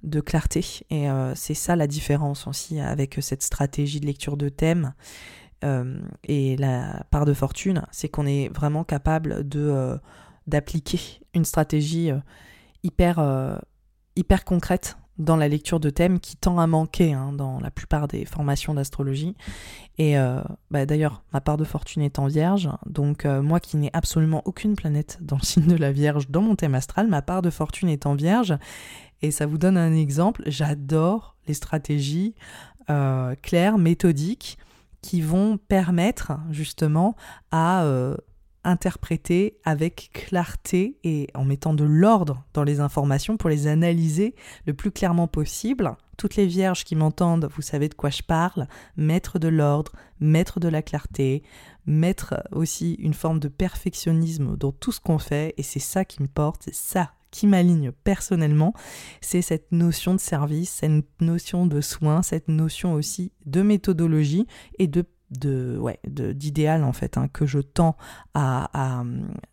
de 0.03 0.21
clarté. 0.21 0.65
Et 0.91 1.11
euh, 1.11 1.35
c'est 1.35 1.55
ça 1.55 1.77
la 1.77 1.87
différence 1.87 2.47
aussi 2.47 2.81
avec 2.81 3.19
cette 3.21 3.43
stratégie 3.43 4.01
de 4.01 4.07
lecture 4.07 4.37
de 4.37 4.49
thème. 4.49 4.95
Euh, 5.65 5.99
et 6.25 6.57
la 6.57 7.05
part 7.11 7.25
de 7.25 7.35
fortune, 7.35 7.83
c'est 7.91 8.09
qu'on 8.09 8.27
est 8.27 8.49
vraiment 8.55 8.85
capable 8.85 9.49
de 9.49 9.61
euh, 9.61 9.97
d'appliquer 10.47 11.01
une 11.35 11.45
stratégie 11.45 12.11
hyper, 12.85 13.61
hyper 14.15 14.45
concrète 14.45 14.97
dans 15.19 15.35
la 15.35 15.49
lecture 15.49 15.81
de 15.81 15.91
thème 15.91 16.21
qui 16.21 16.37
tend 16.37 16.61
à 16.61 16.69
manquer 16.69 17.15
hein, 17.15 17.33
dans 17.33 17.59
la 17.59 17.73
plupart 17.73 18.07
des 18.07 18.25
formations 18.25 18.73
d'astrologie. 18.73 19.35
Et 19.99 20.15
bah, 20.71 20.87
d'ailleurs, 20.87 21.25
ma 21.33 21.41
part 21.41 21.57
de 21.57 21.65
fortune 21.65 22.03
est 22.03 22.21
en 22.21 22.29
vierge, 22.29 22.71
donc 22.87 23.25
moi 23.25 23.59
qui 23.59 23.77
n'ai 23.77 23.91
absolument 23.93 24.43
aucune 24.45 24.77
planète 24.77 25.19
dans 25.21 25.35
le 25.35 25.45
signe 25.45 25.67
de 25.67 25.75
la 25.75 25.91
vierge 25.91 26.31
dans 26.31 26.43
mon 26.43 26.55
thème 26.55 26.77
astral, 26.77 27.09
ma 27.09 27.23
part 27.23 27.43
de 27.43 27.51
fortune 27.51 27.89
est 27.89 28.07
en 28.07 28.15
vierge. 28.15 28.57
Et 29.23 29.31
ça 29.31 29.47
vous 29.47 29.59
donne 29.59 29.77
un 29.77 29.95
exemple. 29.95 30.43
J'adore 30.47 31.37
les 31.47 31.55
stratégies 31.55 32.35
euh, 32.91 33.35
claires, 33.43 33.79
méthodiques, 33.79 34.59
qui 35.03 35.21
vont 35.21 35.57
permettre 35.57 36.33
justement 36.51 37.15
à 37.51 37.85
euh, 37.85 38.17
interpréter 38.65 39.57
avec 39.65 40.11
clarté 40.13 40.99
et 41.05 41.29
en 41.35 41.45
mettant 41.45 41.75
de 41.75 41.85
l'ordre 41.85 42.45
dans 42.53 42.65
les 42.65 42.81
informations 42.81 43.37
pour 43.37 43.49
les 43.49 43.69
analyser 43.69 44.35
le 44.67 44.75
plus 44.75 44.91
clairement 44.91 45.29
possible. 45.29 45.97
Toutes 46.17 46.37
les 46.37 46.47
vierges 46.47 46.85
qui 46.85 46.97
m'entendent, 46.97 47.49
vous 47.55 47.63
savez 47.63 47.89
de 47.89 47.95
quoi 47.95 48.11
je 48.11 48.23
parle, 48.23 48.67
mettre 48.97 49.39
de 49.39 49.49
l'ordre, 49.49 49.93
mettre 50.19 50.59
de 50.59 50.69
la 50.69 50.83
clarté, 50.83 51.43
mettre 51.87 52.43
aussi 52.51 52.95
une 52.95 53.15
forme 53.15 53.39
de 53.39 53.49
perfectionnisme 53.49 54.57
dans 54.57 54.73
tout 54.73 54.93
ce 54.93 55.01
qu'on 55.01 55.19
fait, 55.19 55.55
et 55.57 55.63
c'est 55.63 55.79
ça 55.79 56.05
qui 56.05 56.23
me 56.23 56.29
porte, 56.29 56.63
c'est 56.65 56.75
ça 56.75 57.13
qui 57.37 57.47
m'aligne 57.47 57.93
personnellement, 57.93 58.73
c'est 59.21 59.43
cette 59.43 59.71
notion 59.71 60.15
de 60.15 60.21
service, 60.21 60.71
cette 60.71 61.21
notion 61.21 61.67
de 61.67 61.83
soin, 61.83 62.23
cette 62.23 62.49
notion 62.49 62.95
aussi 62.95 63.31
de 63.45 63.61
méthodologie 63.61 64.47
et 64.79 64.87
de 64.87 65.05
d'idéal 65.29 66.85
en 66.85 66.93
fait 66.93 67.19
hein, 67.19 67.27
que 67.27 67.47
je 67.47 67.59
tends 67.59 67.97
à, 68.33 68.71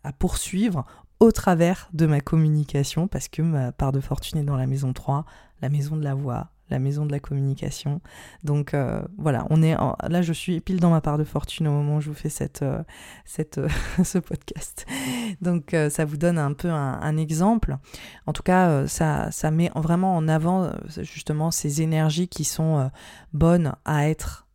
à, 0.04 0.12
poursuivre 0.12 0.86
au 1.18 1.32
travers 1.32 1.90
de 1.92 2.06
ma 2.06 2.20
communication 2.20 3.08
parce 3.08 3.26
que 3.26 3.42
ma 3.42 3.72
part 3.72 3.90
de 3.90 3.98
fortune 3.98 4.38
est 4.38 4.44
dans 4.44 4.56
la 4.56 4.68
maison 4.68 4.92
3, 4.92 5.24
la 5.62 5.68
maison 5.68 5.96
de 5.96 6.04
la 6.04 6.14
voix, 6.14 6.52
la 6.70 6.78
maison 6.78 7.06
de 7.06 7.12
la 7.12 7.20
communication. 7.20 8.00
Donc 8.42 8.74
euh, 8.74 9.02
voilà, 9.18 9.46
on 9.50 9.62
est 9.62 9.74
là 10.08 10.22
je 10.22 10.32
suis 10.32 10.60
pile 10.60 10.80
dans 10.80 10.90
ma 10.90 11.00
part 11.00 11.18
de 11.18 11.24
fortune 11.24 11.68
au 11.68 11.72
moment 11.72 11.96
où 11.96 12.00
je 12.00 12.08
vous 12.08 12.14
fais 12.14 12.28
cette, 12.28 12.62
euh, 12.62 12.82
euh, 13.58 13.68
ce 14.04 14.18
podcast. 14.18 14.86
Donc 15.40 15.76
ça 15.90 16.04
vous 16.04 16.16
donne 16.16 16.38
un 16.38 16.52
peu 16.52 16.70
un, 16.70 17.16
exemple. 17.16 17.76
En 18.26 18.32
tout 18.32 18.42
cas, 18.42 18.86
ça, 18.86 19.30
ça 19.30 19.50
met 19.50 19.70
vraiment 19.76 20.16
en 20.16 20.26
avant 20.26 20.72
justement 21.02 21.50
ces 21.50 21.80
énergies 21.82 22.28
qui 22.28 22.44
sont 22.44 22.90
bonnes 23.32 23.74
à 23.84 24.08
être 24.08 24.48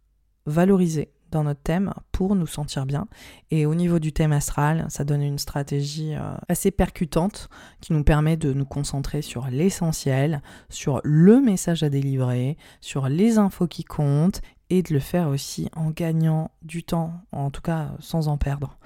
valorisées 0.45 1.12
dans 1.32 1.44
notre 1.44 1.62
thème 1.62 1.94
pour 2.12 2.36
nous 2.36 2.48
sentir 2.48 2.86
bien. 2.86 3.08
Et 3.52 3.65
au 3.65 3.76
niveau 3.76 4.00
du 4.00 4.13
thème 4.13 4.32
astral, 4.32 4.86
ça 4.89 5.04
donne 5.04 5.22
une 5.22 5.38
stratégie 5.39 6.15
euh, 6.15 6.34
assez 6.48 6.72
percutante 6.72 7.50
qui 7.82 7.94
nous 7.94 8.04
permet 8.04 8.38
de 8.38 8.54
nous 8.54 8.65
concentrer 8.65 9.22
sur 9.22 9.48
l'essentiel, 9.48 10.42
sur 10.70 11.02
le 11.04 11.39
message 11.39 11.84
à 11.84 11.89
délivrer, 11.89 12.58
sur 12.82 13.10
les 13.10 13.38
infos 13.38 13.68
qui 13.68 13.84
comptent 13.84 14.42
et 14.70 14.84
de 14.84 14.94
le 14.94 15.00
faire 15.00 15.30
aussi 15.30 15.70
en 15.76 15.89
gagnant 15.89 16.52
du 16.62 16.84
temps, 16.84 17.13
en 17.32 17.50
tout 17.50 17.62
cas 17.62 17.92
sans 18.00 18.28
en 18.28 18.38
perdre. 18.38 18.78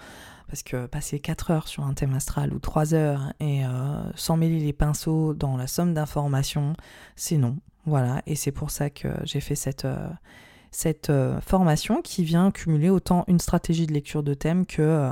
Parce 0.47 0.63
que 0.63 0.85
passer 0.85 1.19
4 1.19 1.51
heures 1.51 1.67
sur 1.67 1.83
un 1.83 1.93
thème 1.93 2.13
astral 2.13 2.53
ou 2.53 2.59
3 2.59 2.93
heures 2.93 3.33
et 3.39 3.65
euh, 3.65 4.03
sans 4.15 4.37
mêler 4.37 4.59
les 4.59 4.73
pinceaux 4.73 5.33
dans 5.33 5.57
la 5.57 5.67
somme 5.67 5.93
d'informations, 5.93 6.75
c'est 7.15 7.37
non. 7.37 7.57
Voilà, 7.85 8.21
et 8.27 8.35
c'est 8.35 8.51
pour 8.51 8.69
ça 8.71 8.89
que 8.89 9.09
j'ai 9.23 9.41
fait 9.41 9.55
cette, 9.55 9.83
euh, 9.83 10.09
cette 10.73 11.11
euh, 11.11 11.39
formation 11.39 12.01
qui 12.01 12.23
vient 12.23 12.51
cumuler 12.51 12.89
autant 12.89 13.23
une 13.27 13.39
stratégie 13.39 13.87
de 13.87 13.93
lecture 13.93 14.23
de 14.23 14.33
thème 14.33 14.65
que 14.65 14.81
euh, 14.81 15.11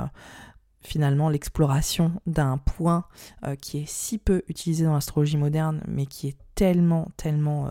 finalement 0.80 1.28
l'exploration 1.28 2.12
d'un 2.26 2.58
point 2.58 3.04
euh, 3.46 3.54
qui 3.54 3.78
est 3.78 3.88
si 3.88 4.18
peu 4.18 4.42
utilisé 4.48 4.84
dans 4.84 4.94
l'astrologie 4.94 5.36
moderne, 5.36 5.82
mais 5.86 6.06
qui 6.06 6.28
est 6.28 6.36
tellement, 6.54 7.08
tellement 7.16 7.70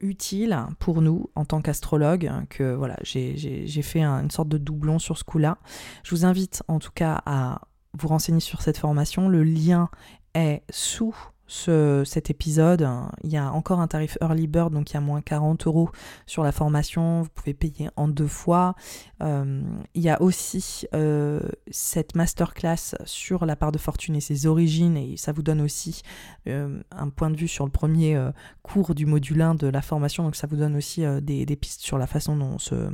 utile 0.00 0.58
pour 0.78 1.00
nous 1.00 1.30
en 1.36 1.44
tant 1.44 1.62
qu'astrologue 1.62 2.30
que 2.50 2.74
voilà, 2.74 2.96
j'ai 3.02 3.82
fait 3.82 4.02
une 4.02 4.30
sorte 4.30 4.48
de 4.48 4.58
doublon 4.58 4.98
sur 4.98 5.16
ce 5.16 5.24
coup-là. 5.24 5.58
Je 6.02 6.10
vous 6.10 6.24
invite 6.24 6.62
en 6.68 6.80
tout 6.80 6.90
cas 6.92 7.22
à 7.24 7.62
vous 7.96 8.08
renseigner 8.08 8.40
sur 8.40 8.62
cette 8.62 8.76
formation. 8.76 9.28
Le 9.28 9.42
lien 9.42 9.88
est 10.34 10.62
sous 10.70 11.14
cet 11.50 12.30
épisode. 12.30 12.88
Il 13.24 13.30
y 13.30 13.36
a 13.36 13.52
encore 13.52 13.80
un 13.80 13.88
tarif 13.88 14.16
early 14.20 14.46
bird, 14.46 14.72
donc 14.72 14.90
il 14.90 14.94
y 14.94 14.96
a 14.96 15.00
moins 15.00 15.20
40 15.20 15.66
euros 15.66 15.90
sur 16.26 16.42
la 16.42 16.52
formation. 16.52 17.22
Vous 17.22 17.28
pouvez 17.34 17.54
payer 17.54 17.88
en 17.96 18.08
deux 18.08 18.26
fois. 18.26 18.74
Euh, 19.22 19.62
il 19.94 20.02
y 20.02 20.08
a 20.08 20.20
aussi 20.22 20.86
euh, 20.94 21.40
cette 21.70 22.14
masterclass 22.14 22.96
sur 23.04 23.46
la 23.46 23.56
part 23.56 23.72
de 23.72 23.78
fortune 23.78 24.16
et 24.16 24.20
ses 24.20 24.46
origines, 24.46 24.96
et 24.96 25.16
ça 25.16 25.32
vous 25.32 25.42
donne 25.42 25.60
aussi 25.60 26.02
euh, 26.46 26.80
un 26.90 27.08
point 27.08 27.30
de 27.30 27.36
vue 27.36 27.48
sur 27.48 27.64
le 27.64 27.70
premier 27.70 28.18
cours 28.62 28.94
du 28.94 29.06
module 29.06 29.42
1 29.42 29.56
de 29.56 29.66
la 29.66 29.82
formation. 29.82 30.22
Donc 30.22 30.36
ça 30.36 30.46
vous 30.46 30.56
donne 30.56 30.76
aussi 30.76 31.02
des, 31.22 31.56
pistes 31.56 31.80
sur 31.80 31.98
la 31.98 32.06
façon 32.06 32.36
dont 32.36 32.58
se 32.58 32.90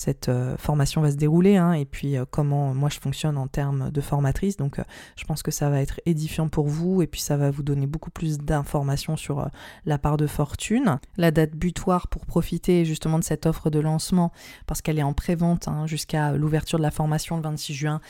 cette 0.00 0.30
euh, 0.30 0.56
formation 0.56 1.02
va 1.02 1.10
se 1.10 1.16
dérouler 1.16 1.56
hein, 1.56 1.74
et 1.74 1.84
puis 1.84 2.16
euh, 2.16 2.24
comment 2.28 2.72
moi 2.74 2.88
je 2.88 2.98
fonctionne 2.98 3.36
en 3.36 3.46
termes 3.46 3.90
de 3.90 4.00
formatrice. 4.00 4.56
Donc 4.56 4.80
je 5.16 5.24
pense 5.24 5.42
que 5.42 5.50
ça 5.50 5.68
va 5.68 5.80
être 5.80 6.00
édifiant 6.06 6.48
pour 6.48 6.68
vous 6.68 7.02
et 7.02 7.06
puis 7.06 7.20
ça 7.20 7.36
va 7.36 7.50
vous 7.50 7.62
donner 7.62 7.86
beaucoup 7.86 8.10
plus 8.10 8.38
d'informations 8.38 9.16
sur 9.16 9.48
la 9.84 9.98
part 9.98 10.16
de 10.16 10.26
fortune. 10.26 10.98
La 11.16 11.30
date 11.30 11.54
butoir 11.54 12.08
pour 12.08 12.24
profiter 12.24 12.84
justement 12.84 13.18
de 13.18 13.24
cette 13.24 13.44
offre 13.46 13.68
de 13.68 13.78
lancement 13.78 14.32
parce 14.66 14.80
qu'elle 14.80 14.98
est 14.98 15.02
en 15.02 15.12
pré-vente 15.12 15.68
hein, 15.68 15.86
jusqu'à 15.86 16.32
l'ouverture 16.32 16.78
de 16.78 16.82
la 16.82 16.90
formation 16.90 17.36
le 17.36 17.42
26 17.42 17.74
juin, 17.74 18.00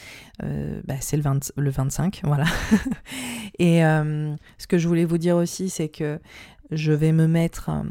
bah, 0.41 0.95
c'est 1.01 1.17
le, 1.17 1.25
le 1.57 1.71
25, 1.71 2.21
voilà. 2.25 2.45
et 3.59 3.81
ce 3.81 4.67
que 4.69 4.79
je 4.79 4.87
voulais 4.87 5.05
vous 5.05 5.19
dire 5.19 5.37
aussi, 5.37 5.69
c'est 5.69 5.89
que 5.89 6.21
je 6.71 6.93
vais 6.93 7.13
me 7.13 7.27
mettre 7.27 7.71
euh, 7.71 7.83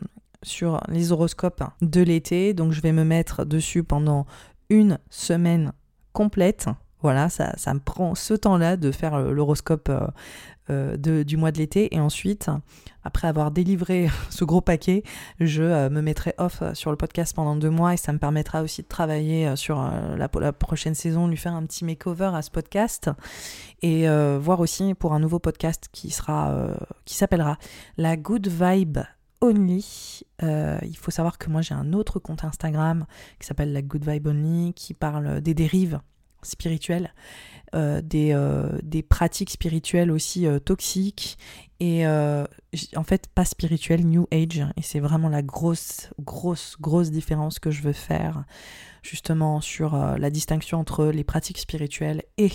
sur 0.43 0.81
les 0.87 1.11
horoscopes 1.11 1.63
de 1.81 2.01
l'été. 2.01 2.53
Donc 2.53 2.71
je 2.71 2.81
vais 2.81 2.91
me 2.91 3.03
mettre 3.03 3.45
dessus 3.45 3.83
pendant 3.83 4.25
une 4.69 4.99
semaine 5.09 5.73
complète. 6.13 6.67
Voilà, 7.01 7.29
ça, 7.29 7.53
ça 7.57 7.73
me 7.73 7.79
prend 7.79 8.13
ce 8.13 8.33
temps-là 8.33 8.75
de 8.75 8.91
faire 8.91 9.19
l'horoscope 9.19 9.87
euh, 9.87 10.07
euh, 10.69 11.23
du 11.23 11.37
mois 11.37 11.51
de 11.51 11.57
l'été. 11.57 11.95
Et 11.95 11.99
ensuite, 12.01 12.49
après 13.05 13.29
avoir 13.29 13.51
délivré 13.51 14.09
ce 14.29 14.43
gros 14.43 14.59
paquet, 14.59 15.03
je 15.39 15.87
me 15.87 16.01
mettrai 16.01 16.33
off 16.37 16.61
sur 16.73 16.91
le 16.91 16.97
podcast 16.97 17.33
pendant 17.33 17.55
deux 17.55 17.69
mois 17.69 17.93
et 17.93 17.97
ça 17.97 18.11
me 18.11 18.19
permettra 18.19 18.63
aussi 18.63 18.81
de 18.81 18.87
travailler 18.87 19.55
sur 19.55 19.77
la, 19.81 20.29
la, 20.33 20.53
prochaine 20.53 20.93
saison, 20.93 21.27
lui 21.27 21.37
faire 21.37 21.53
un 21.53 21.65
petit 21.65 21.85
makeover 21.85 22.31
à 22.33 22.41
ce 22.41 22.51
podcast 22.51 23.09
et 23.81 24.05
voir 24.37 24.59
aussi 24.59 24.93
pour 24.93 25.13
un 25.13 25.19
nouveau 25.19 25.39
podcast 25.39 25.87
qui 25.93 26.11
sera, 26.11 26.67
qui 27.05 27.15
s'appellera 27.15 27.57
La 27.97 28.17
Good 28.17 28.49
Vibe 28.49 28.99
Only. 29.41 30.23
Euh, 30.43 30.77
il 30.83 30.97
faut 30.97 31.11
savoir 31.11 31.37
que 31.37 31.49
moi 31.49 31.61
j'ai 31.61 31.73
un 31.73 31.93
autre 31.93 32.19
compte 32.19 32.43
Instagram 32.43 33.05
qui 33.39 33.47
s'appelle 33.47 33.73
la 33.73 33.81
Good 33.81 34.07
Vibe 34.07 34.27
Only 34.27 34.73
qui 34.73 34.93
parle 34.93 35.41
des 35.41 35.53
dérives 35.53 35.99
spirituelles, 36.41 37.13
euh, 37.75 38.01
des, 38.01 38.31
euh, 38.33 38.69
des, 38.81 39.03
pratiques 39.03 39.49
spirituelles 39.49 40.09
aussi 40.11 40.47
toxiques 40.63 41.37
et 41.79 42.05
en 42.07 43.03
fait 43.03 43.27
pas 43.33 43.45
spirituelles, 43.45 44.05
New 44.05 44.27
Age. 44.31 44.65
Et 44.77 44.81
c'est 44.81 44.99
vraiment 44.99 45.29
la 45.29 45.41
grosse, 45.41 46.09
grosse, 46.19 46.75
grosse 46.79 47.11
différence 47.11 47.59
que 47.59 47.71
je 47.71 47.81
veux 47.81 47.93
faire 47.93 48.43
justement 49.03 49.61
sur 49.61 49.95
la 49.95 50.29
distinction 50.29 50.79
entre 50.79 51.05
les 51.05 51.23
pratiques 51.23 51.59
spirituelles 51.59 52.23
et 52.37 52.51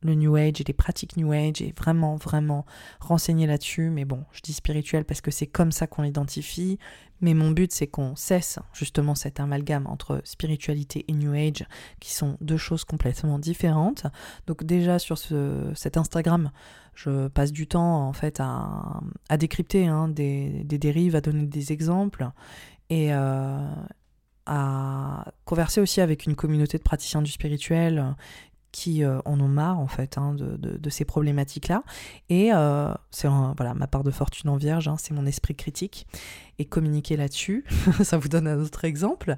le 0.00 0.14
New 0.14 0.36
Age 0.36 0.60
et 0.60 0.64
les 0.66 0.72
pratiques 0.72 1.16
New 1.16 1.32
Age 1.32 1.60
et 1.60 1.74
vraiment, 1.76 2.16
vraiment 2.16 2.64
renseigner 3.00 3.46
là-dessus. 3.46 3.90
Mais 3.90 4.04
bon, 4.04 4.24
je 4.32 4.40
dis 4.40 4.52
spirituel 4.52 5.04
parce 5.04 5.20
que 5.20 5.30
c'est 5.30 5.46
comme 5.46 5.72
ça 5.72 5.86
qu'on 5.86 6.02
l'identifie. 6.02 6.78
Mais 7.20 7.34
mon 7.34 7.50
but, 7.50 7.72
c'est 7.72 7.88
qu'on 7.88 8.14
cesse 8.14 8.60
justement 8.72 9.16
cet 9.16 9.40
amalgame 9.40 9.86
entre 9.88 10.20
spiritualité 10.24 11.04
et 11.08 11.12
New 11.12 11.32
Age, 11.32 11.66
qui 11.98 12.12
sont 12.12 12.36
deux 12.40 12.56
choses 12.56 12.84
complètement 12.84 13.38
différentes. 13.40 14.06
Donc 14.46 14.64
déjà 14.64 14.98
sur 15.00 15.18
ce, 15.18 15.72
cet 15.74 15.96
Instagram, 15.96 16.52
je 16.94 17.28
passe 17.28 17.52
du 17.52 17.66
temps 17.66 18.06
en 18.06 18.12
fait 18.12 18.38
à, 18.40 19.00
décrypter 19.36 19.86
hein, 19.86 20.08
des, 20.08 20.62
des, 20.64 20.78
dérives, 20.78 21.16
à 21.16 21.20
donner 21.20 21.46
des 21.46 21.72
exemples 21.72 22.28
et 22.90 23.12
euh, 23.12 23.58
à 24.46 25.32
converser 25.44 25.80
aussi 25.80 26.00
avec 26.00 26.24
une 26.24 26.34
communauté 26.34 26.78
de 26.78 26.82
praticiens 26.82 27.20
du 27.20 27.30
spirituel 27.30 28.16
qui 28.72 29.04
euh, 29.04 29.20
en 29.24 29.40
ont 29.40 29.48
marre 29.48 29.78
en 29.78 29.86
fait 29.86 30.18
hein, 30.18 30.34
de, 30.34 30.90
ces 30.90 31.04
problématiques-là. 31.04 31.82
Et 32.28 32.52
euh, 32.52 32.92
c'est 33.10 33.28
voilà 33.28 33.74
ma 33.74 33.86
part 33.86 34.04
de 34.04 34.10
fortune 34.10 34.50
en 34.50 34.56
vierge, 34.56 34.88
hein, 34.88 34.96
c'est 34.98 35.14
mon 35.14 35.26
esprit 35.26 35.54
critique 35.54 36.06
et 36.58 36.64
communiquer 36.64 37.16
là-dessus. 37.16 37.64
ça 38.02 38.18
vous 38.18 38.28
donne 38.28 38.46
un 38.46 38.58
autre 38.58 38.84
exemple. 38.84 39.36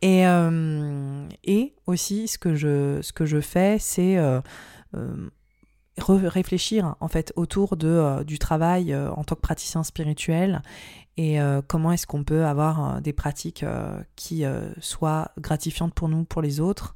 Et, 0.00 0.26
euh, 0.26 1.26
et 1.44 1.74
aussi 1.86 2.28
ce 2.28 2.38
que 2.38 2.54
je, 2.54 3.00
ce 3.02 3.12
que 3.12 3.24
je 3.24 3.40
fais, 3.40 3.78
c'est 3.78 4.18
réfléchir 5.98 6.96
en 7.00 7.08
fait 7.08 7.32
autour 7.36 7.76
de, 7.76 8.22
du 8.24 8.38
travail 8.38 8.94
en 8.94 9.24
tant 9.24 9.34
que 9.34 9.40
praticien 9.40 9.84
spirituel 9.84 10.62
et 11.16 11.38
comment 11.68 11.92
est-ce 11.92 12.06
qu'on 12.06 12.24
peut 12.24 12.46
avoir 12.46 13.02
des 13.02 13.12
pratiques 13.12 13.64
qui 14.16 14.44
soient 14.80 15.30
gratifiantes 15.38 15.94
pour 15.94 16.08
nous, 16.08 16.24
pour 16.24 16.42
les 16.42 16.60
autres 16.60 16.94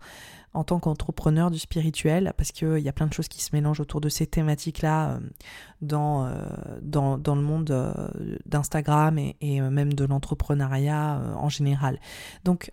en 0.57 0.65
tant 0.65 0.81
qu'entrepreneur 0.81 1.51
du 1.51 1.59
spirituel, 1.59 2.33
parce 2.37 2.51
qu'il 2.51 2.79
y 2.79 2.89
a 2.89 2.93
plein 2.93 3.07
de 3.07 3.13
choses 3.13 3.29
qui 3.29 3.43
se 3.43 3.55
mélangent 3.55 3.81
autour 3.81 4.01
de 4.01 4.09
ces 4.09 4.27
thématiques-là 4.27 5.11
euh, 5.11 5.19
dans, 5.83 6.27
euh, 6.27 6.33
dans, 6.81 7.35
le 7.35 7.43
monde 7.43 7.71
euh, 7.71 7.93
d'Instagram 8.47 9.19
et, 9.19 9.61
même 9.61 9.93
de 9.93 10.05
l'entrepreneuriat 10.07 11.21
en 11.37 11.51
général. 11.51 12.01
Donc 12.45 12.73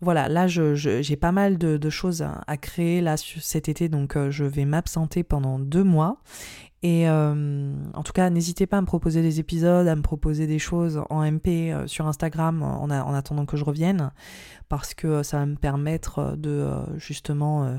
voilà, 0.00 0.28
là 0.28 0.48
j'ai 0.48 1.16
pas 1.16 1.30
mal 1.30 1.56
de, 1.56 1.90
choses 1.90 2.22
à, 2.22 2.56
créer 2.56 3.00
là 3.00 3.16
cet 3.16 3.68
été, 3.68 3.88
donc 3.88 4.16
je 4.30 4.44
vais 4.44 4.64
m'absenter 4.64 5.22
pendant 5.22 5.58
deux 5.58 5.84
mois 5.84 6.22
et 6.82 7.08
euh, 7.08 7.74
en 7.92 8.02
tout 8.02 8.12
cas, 8.12 8.30
n'hésitez 8.30 8.66
pas 8.66 8.78
à 8.78 8.80
me 8.80 8.86
proposer 8.86 9.20
des 9.20 9.38
épisodes, 9.38 9.86
à 9.86 9.94
me 9.94 10.00
proposer 10.00 10.46
des 10.46 10.58
choses 10.58 11.02
en 11.10 11.30
MP 11.30 11.48
euh, 11.48 11.86
sur 11.86 12.06
Instagram 12.06 12.62
en, 12.62 12.84
en, 12.84 13.14
attendant 13.14 13.44
que 13.44 13.58
je 13.58 13.64
revienne, 13.64 14.12
parce 14.70 14.94
que 14.94 15.22
ça 15.22 15.38
va 15.38 15.46
me 15.46 15.56
permettre 15.56 16.36
de 16.36 16.50
euh, 16.50 16.98
justement 16.98 17.78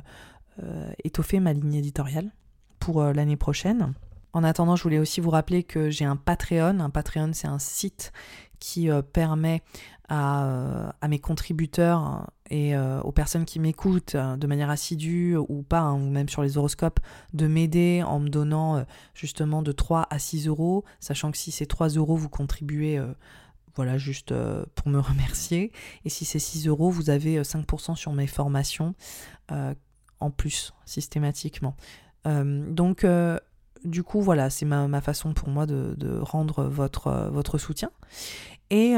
étoffer 1.03 1.39
ma 1.39 1.53
ligne 1.53 1.73
éditoriale 1.73 2.31
pour 2.77 3.03
l'année 3.03 3.37
prochaine. 3.37 3.93
En 4.33 4.43
attendant, 4.43 4.75
je 4.75 4.83
voulais 4.83 4.99
aussi 4.99 5.19
vous 5.19 5.31
rappeler 5.31 5.63
que 5.63 5.89
j'ai 5.89 6.05
un 6.05 6.15
Patreon. 6.15 6.79
Un 6.79 6.89
Patreon, 6.91 7.31
c'est 7.33 7.47
un 7.47 7.57
site 7.57 8.11
qui 8.59 8.89
permet 9.11 9.63
à, 10.13 10.93
à, 10.99 11.07
mes 11.07 11.19
contributeurs 11.19 12.29
et 12.49 12.75
euh, 12.75 12.99
aux 13.03 13.13
personnes 13.13 13.45
qui 13.45 13.61
m'écoutent 13.61 14.15
euh, 14.15 14.35
de 14.35 14.45
manière 14.45 14.69
assidue 14.69 15.37
ou 15.37 15.63
pas, 15.63 15.79
hein, 15.79 15.93
ou 15.93 16.09
même 16.09 16.27
sur 16.27 16.43
les 16.43 16.57
horoscopes, 16.57 16.99
de 17.33 17.47
m'aider 17.47 18.03
en 18.05 18.19
me 18.19 18.27
donnant 18.27 18.75
euh, 18.75 18.83
justement 19.13 19.61
de 19.61 19.71
3 19.71 20.07
à 20.09 20.19
6 20.19 20.49
euros, 20.49 20.83
sachant 20.99 21.31
que 21.31 21.37
si 21.37 21.49
c'est 21.51 21.65
3 21.65 21.87
euros, 21.91 22.17
vous 22.17 22.27
contribuez 22.27 23.01
voilà, 23.75 23.97
juste 23.97 24.33
pour 24.75 24.89
me 24.89 24.99
remercier. 24.99 25.71
Et 26.03 26.09
si 26.09 26.25
c'est 26.25 26.39
6 26.39 26.67
euros, 26.67 26.89
vous 26.89 27.09
avez 27.09 27.41
5% 27.41 27.95
sur 27.95 28.11
mes 28.11 28.27
formations 28.27 28.95
en 30.19 30.29
plus, 30.29 30.73
systématiquement. 30.85 31.77
donc, 32.25 33.05
du 33.85 34.03
coup, 34.03 34.21
voilà, 34.21 34.49
c'est 34.49 34.65
ma, 34.65 34.87
ma, 34.87 35.01
façon 35.01 35.33
pour 35.33 35.47
moi 35.47 35.65
de, 35.65 35.95
de 35.97 36.19
rendre 36.19 36.65
votre, 36.65 37.29
votre 37.31 37.57
soutien. 37.57 37.91
Et 38.69 38.95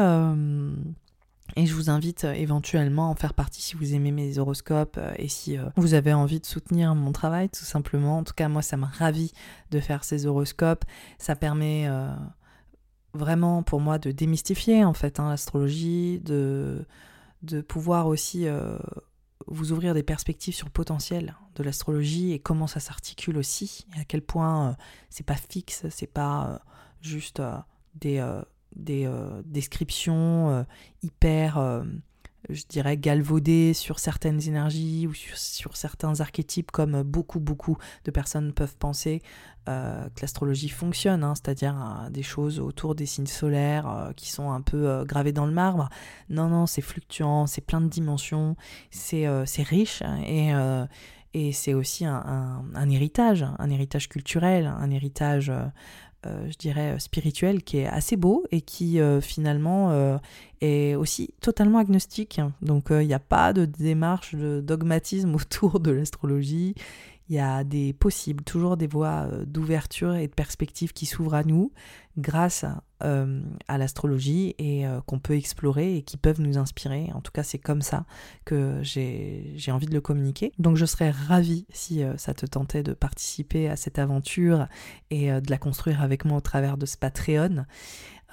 et 1.55 1.65
je 1.65 1.73
vous 1.75 1.89
invite 1.89 2.25
euh, 2.25 2.33
éventuellement 2.33 3.07
à 3.07 3.09
en 3.09 3.15
faire 3.15 3.33
partie 3.33 3.61
si 3.61 3.75
vous 3.75 3.93
aimez 3.93 4.11
mes 4.11 4.37
horoscopes 4.37 4.97
euh, 4.97 5.13
et 5.17 5.27
si 5.27 5.57
euh, 5.57 5.65
vous 5.75 5.93
avez 5.93 6.13
envie 6.13 6.39
de 6.39 6.45
soutenir 6.45 6.95
mon 6.95 7.11
travail, 7.11 7.49
tout 7.49 7.65
simplement. 7.65 8.19
En 8.19 8.23
tout 8.23 8.33
cas, 8.33 8.47
moi, 8.49 8.61
ça 8.61 8.77
me 8.77 8.85
ravit 8.85 9.33
de 9.71 9.79
faire 9.79 10.03
ces 10.03 10.25
horoscopes. 10.25 10.85
Ça 11.17 11.35
permet 11.35 11.87
vraiment 13.13 13.63
pour 13.63 13.79
moi 13.79 13.99
de 13.99 14.11
démystifier 14.11 14.83
en 14.83 14.93
fait 14.93 15.19
hein, 15.19 15.29
l'astrologie, 15.29 16.19
de, 16.19 16.85
de 17.43 17.61
pouvoir 17.61 18.07
aussi 18.07 18.47
vous 19.47 19.71
ouvrir 19.71 19.93
des 19.93 20.03
perspectives 20.03 20.55
sur 20.55 20.67
le 20.67 20.71
potentiel 20.71 21.35
de 21.55 21.63
l'astrologie 21.63 22.31
et 22.31 22.39
comment 22.39 22.67
ça 22.67 22.79
s'articule 22.79 23.37
aussi 23.37 23.85
et 23.95 23.99
à 23.99 24.05
quel 24.05 24.21
point 24.21 24.75
c'est 25.09 25.25
pas 25.25 25.35
fixe, 25.35 25.85
c'est 25.89 26.07
pas 26.07 26.61
juste 27.01 27.41
des 27.95 28.19
des 28.75 29.05
euh, 29.05 29.41
descriptions 29.45 30.49
euh, 30.49 30.63
hyper, 31.01 31.57
euh, 31.57 31.83
je 32.49 32.63
dirais, 32.67 32.97
galvaudées 32.97 33.73
sur 33.73 33.99
certaines 33.99 34.41
énergies 34.47 35.07
ou 35.07 35.13
sur, 35.13 35.77
certains 35.77 36.19
archétypes, 36.19 36.71
comme 36.71 37.03
beaucoup, 37.03 37.39
beaucoup 37.39 37.77
de 38.05 38.11
personnes 38.11 38.53
peuvent 38.53 38.75
penser 38.77 39.21
que 39.65 40.21
l'astrologie 40.21 40.67
fonctionne, 40.67 41.23
hein, 41.23 41.35
c'est-à-dire 41.35 42.09
des 42.11 42.21
choses 42.21 42.59
autour 42.59 42.95
des 42.95 43.05
signes 43.05 43.27
solaires 43.27 44.11
qui 44.17 44.29
sont 44.29 44.51
un 44.51 44.59
peu 44.59 45.05
gravées 45.05 45.31
dans 45.31 45.45
le 45.45 45.53
marbre. 45.53 45.87
Non, 46.27 46.49
non, 46.49 46.65
c'est 46.65 46.81
fluctuant, 46.81 47.47
c'est 47.47 47.61
plein 47.61 47.79
de 47.79 47.87
dimensions, 47.87 48.57
c'est 48.91 49.25
riche 49.59 50.01
hein, 50.01 50.17
et 50.27 50.51
et 51.33 51.51
c'est 51.51 51.73
aussi 51.73 52.05
un, 52.05 52.89
héritage, 52.89 53.45
un 53.57 53.69
héritage 53.69 54.09
culturel, 54.09 54.65
un 54.65 54.91
héritage 54.91 55.51
euh, 56.25 56.49
je 56.49 56.57
dirais, 56.57 56.97
spirituel 56.99 57.63
qui 57.63 57.79
est 57.79 57.85
assez 57.85 58.15
beau 58.15 58.45
et 58.49 58.61
qui 58.61 59.01
euh, 59.01 59.19
finalement 59.19 59.91
euh, 59.91 60.17
est 60.61 60.95
aussi 60.95 61.33
totalement 61.41 61.79
agnostique. 61.79 62.39
Donc 62.61 62.85
il 62.91 63.07
n'y 63.07 63.13
a 63.13 63.19
pas 63.19 63.51
de 63.51 63.65
démarche 63.65 64.33
de 64.33 64.61
dogmatisme 64.61 65.35
autour 65.35 65.81
de 65.81 65.91
l'astrologie. 65.91 66.75
Il 67.29 67.35
y 67.35 67.39
a 67.39 67.63
des 67.63 67.93
possibles, 67.93 68.43
toujours 68.43 68.77
des 68.77 68.87
voies 68.87 69.27
d'ouverture 69.45 70.15
et 70.15 70.27
de 70.27 70.33
perspective 70.33 70.93
qui 70.93 71.05
s'ouvrent 71.05 71.35
à 71.35 71.43
nous 71.43 71.71
grâce 72.17 72.65
euh, 73.03 73.41
à 73.67 73.77
l'astrologie 73.77 74.55
et 74.59 74.85
euh, 74.85 75.01
qu'on 75.01 75.19
peut 75.19 75.35
explorer 75.35 75.97
et 75.97 76.03
qui 76.03 76.15
peuvent 76.15 76.39
nous 76.39 76.57
inspirer. 76.57 77.09
En 77.13 77.21
tout 77.21 77.31
cas, 77.31 77.43
c'est 77.43 77.57
comme 77.57 77.81
ça 77.81 78.05
que 78.45 78.79
j'ai 78.83 79.71
envie 79.71 79.87
de 79.87 79.93
le 79.93 80.01
communiquer. 80.01 80.51
Donc 80.59 80.77
je 80.77 80.85
serais 80.85 81.09
ravie 81.09 81.65
si 81.69 82.03
euh, 82.03 82.15
ça 82.17 82.33
te 82.33 82.45
tentait 82.45 82.83
de 82.83 82.93
participer 82.93 83.67
à 83.67 83.75
cette 83.75 83.99
aventure 83.99 84.67
et 85.09 85.29
de 85.31 85.49
la 85.49 85.57
construire 85.57 86.01
avec 86.01 86.25
moi 86.25 86.37
au 86.37 86.41
travers 86.41 86.77
de 86.77 86.85
ce 86.85 86.97
Patreon. 86.97 87.65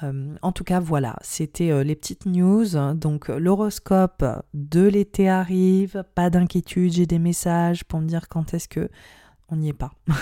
En 0.02 0.52
tout 0.52 0.64
cas, 0.64 0.80
voilà, 0.80 1.16
c'était 1.22 1.84
les 1.84 1.94
petites 1.94 2.26
news. 2.26 2.66
Donc, 2.94 3.28
l'horoscope 3.28 4.24
de 4.54 4.86
l'été 4.86 5.28
arrive. 5.28 6.04
Pas 6.14 6.30
d'inquiétude, 6.30 6.92
j'ai 6.92 7.06
des 7.06 7.18
messages 7.18 7.84
pour 7.84 8.00
me 8.00 8.06
dire 8.06 8.28
quand 8.28 8.54
est-ce 8.54 8.68
que 8.68 8.88
on 9.48 9.56
n'y 9.56 9.68
est 9.68 9.74
pas. 9.74 9.92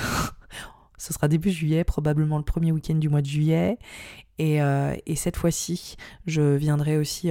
Ce 0.98 1.12
sera 1.12 1.28
début 1.28 1.50
juillet, 1.50 1.84
probablement 1.84 2.38
le 2.38 2.44
premier 2.44 2.72
week-end 2.72 2.96
du 2.96 3.08
mois 3.08 3.22
de 3.22 3.26
juillet. 3.26 3.78
Et, 4.38 4.60
cette 5.14 5.36
fois-ci, 5.36 5.96
je 6.26 6.56
viendrai 6.56 6.96
aussi 6.96 7.30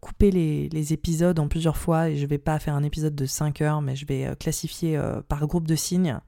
couper 0.00 0.30
les, 0.32 0.92
épisodes 0.92 1.38
en 1.38 1.46
plusieurs 1.46 1.76
fois. 1.76 2.08
Et 2.08 2.16
je 2.16 2.26
vais 2.26 2.38
pas 2.38 2.58
faire 2.58 2.74
un 2.74 2.82
épisode 2.82 3.14
de 3.14 3.26
5 3.26 3.60
heures, 3.60 3.80
mais 3.80 3.94
je 3.94 4.06
vais 4.06 4.34
classifier 4.40 5.00
par 5.28 5.46
groupe 5.46 5.68
de 5.68 5.76
signes. 5.76 6.18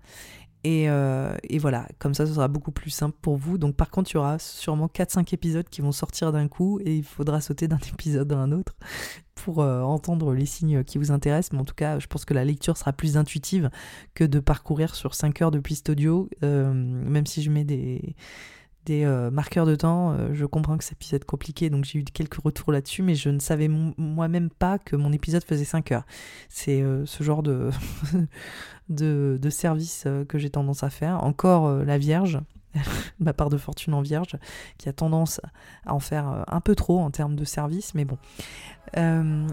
Euh, 0.66 1.36
et, 1.42 1.58
voilà, 1.58 1.86
comme 1.98 2.14
ça, 2.14 2.26
ce 2.26 2.34
sera 2.34 2.48
beaucoup 2.48 2.72
plus 2.72 2.90
simple 2.90 3.16
pour 3.20 3.36
vous. 3.36 3.58
Donc, 3.58 3.76
par 3.76 3.90
contre, 3.90 4.10
il 4.10 4.14
y 4.14 4.16
aura 4.16 4.38
sûrement 4.38 4.86
4-5 4.86 5.34
épisodes 5.34 5.68
qui 5.68 5.82
vont 5.82 5.92
sortir 5.92 6.32
d'un 6.32 6.48
coup 6.48 6.80
et 6.84 6.96
il 6.96 7.04
faudra 7.04 7.40
sauter 7.40 7.68
d'un 7.68 7.78
épisode 7.92 8.32
à 8.32 8.38
un 8.38 8.52
autre 8.52 8.76
pour 9.34 9.60
euh, 9.60 9.82
entendre 9.82 10.32
les 10.32 10.46
signes 10.46 10.82
qui 10.84 10.98
vous 10.98 11.10
intéressent. 11.10 11.52
Mais 11.52 11.58
en 11.60 11.64
tout 11.64 11.74
cas, 11.74 11.98
je 11.98 12.06
pense 12.06 12.24
que 12.24 12.34
la 12.34 12.44
lecture 12.44 12.76
sera 12.76 12.92
plus 12.92 13.16
intuitive 13.16 13.70
que 14.14 14.24
de 14.24 14.40
parcourir 14.40 14.94
sur 14.94 15.14
5 15.14 15.42
heures 15.42 15.50
de 15.50 15.60
piste 15.60 15.90
audio, 15.90 16.28
euh, 16.42 16.72
même 16.72 17.26
si 17.26 17.42
je 17.42 17.50
mets 17.50 17.64
des, 17.64 18.16
des 18.86 19.04
marqueurs 19.32 19.66
de 19.66 19.74
temps. 19.74 20.16
je 20.32 20.44
comprends 20.46 20.78
que 20.78 20.84
ça 20.84 20.94
puisse 20.94 21.12
être 21.14 21.24
compliqué, 21.24 21.70
donc 21.70 21.84
j'ai 21.84 21.98
eu 21.98 22.04
quelques 22.04 22.34
retours 22.34 22.70
là-dessus, 22.70 23.02
mais 23.02 23.14
je 23.14 23.30
ne 23.30 23.38
savais 23.38 23.68
moi-même 23.68 24.50
pas 24.50 24.78
que 24.78 24.94
mon 24.94 25.10
épisode 25.12 25.42
faisait 25.42 25.64
5 25.64 25.92
heures. 25.92 26.04
C'est 26.50 26.84
ce 27.06 27.24
genre 27.24 27.42
de, 27.42 27.70
de, 28.88 29.38
de 29.40 29.50
service 29.50 30.06
que 30.28 30.38
j'ai 30.38 30.50
tendance 30.50 30.82
à 30.82 30.90
faire. 30.90 31.22
Encore 31.24 31.68
la 31.84 31.98
Vierge, 31.98 32.40
ma 33.20 33.32
part 33.32 33.50
de 33.50 33.56
fortune 33.56 33.94
en 33.94 34.02
Vierge, 34.02 34.36
qui 34.78 34.88
a 34.88 34.92
tendance 34.92 35.40
à 35.86 35.94
en 35.94 36.00
faire 36.00 36.44
un 36.48 36.60
peu 36.60 36.74
trop 36.74 37.00
en 37.00 37.10
termes 37.10 37.36
de 37.36 37.44
service, 37.44 37.94
mais 37.94 38.04
bon. 38.04 38.18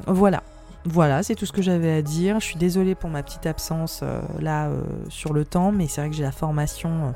voilà. 0.07 0.43
Voilà, 0.83 1.21
c'est 1.21 1.35
tout 1.35 1.45
ce 1.45 1.51
que 1.51 1.61
j'avais 1.61 1.93
à 1.93 2.01
dire. 2.01 2.39
Je 2.39 2.45
suis 2.45 2.57
désolée 2.57 2.95
pour 2.95 3.11
ma 3.11 3.21
petite 3.21 3.45
absence 3.45 4.03
là 4.39 4.71
sur 5.09 5.31
le 5.31 5.45
temps, 5.45 5.71
mais 5.71 5.87
c'est 5.87 6.01
vrai 6.01 6.09
que 6.09 6.15
j'ai 6.15 6.23
la 6.23 6.31
formation 6.31 7.13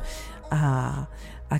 à 0.51 1.07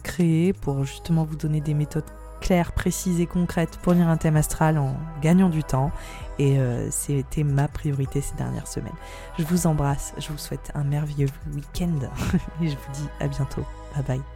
créer 0.04 0.54
pour 0.54 0.84
justement 0.84 1.24
vous 1.24 1.36
donner 1.36 1.62
des 1.62 1.74
méthodes 1.74 2.06
claires, 2.42 2.72
précises 2.72 3.20
et 3.20 3.26
concrètes 3.26 3.78
pour 3.82 3.94
lire 3.94 4.08
un 4.08 4.18
thème 4.18 4.36
astral 4.36 4.78
en 4.78 4.96
gagnant 5.22 5.50
du 5.50 5.64
temps. 5.64 5.92
Et 6.38 6.60
euh, 6.60 6.90
c'était 6.92 7.44
ma 7.44 7.68
priorité 7.68 8.22
ces 8.22 8.36
dernières 8.36 8.68
semaines. 8.68 8.94
Je 9.40 9.44
vous 9.44 9.68
embrasse, 9.68 10.14
je 10.18 10.30
vous 10.30 10.38
souhaite 10.38 10.72
un 10.76 10.84
merveilleux 10.84 11.30
week-end 11.54 12.00
et 12.62 12.68
je 12.68 12.76
vous 12.76 12.94
dis 12.94 13.08
à 13.20 13.28
bientôt. 13.28 13.64
Bye 13.96 14.04
bye. 14.04 14.35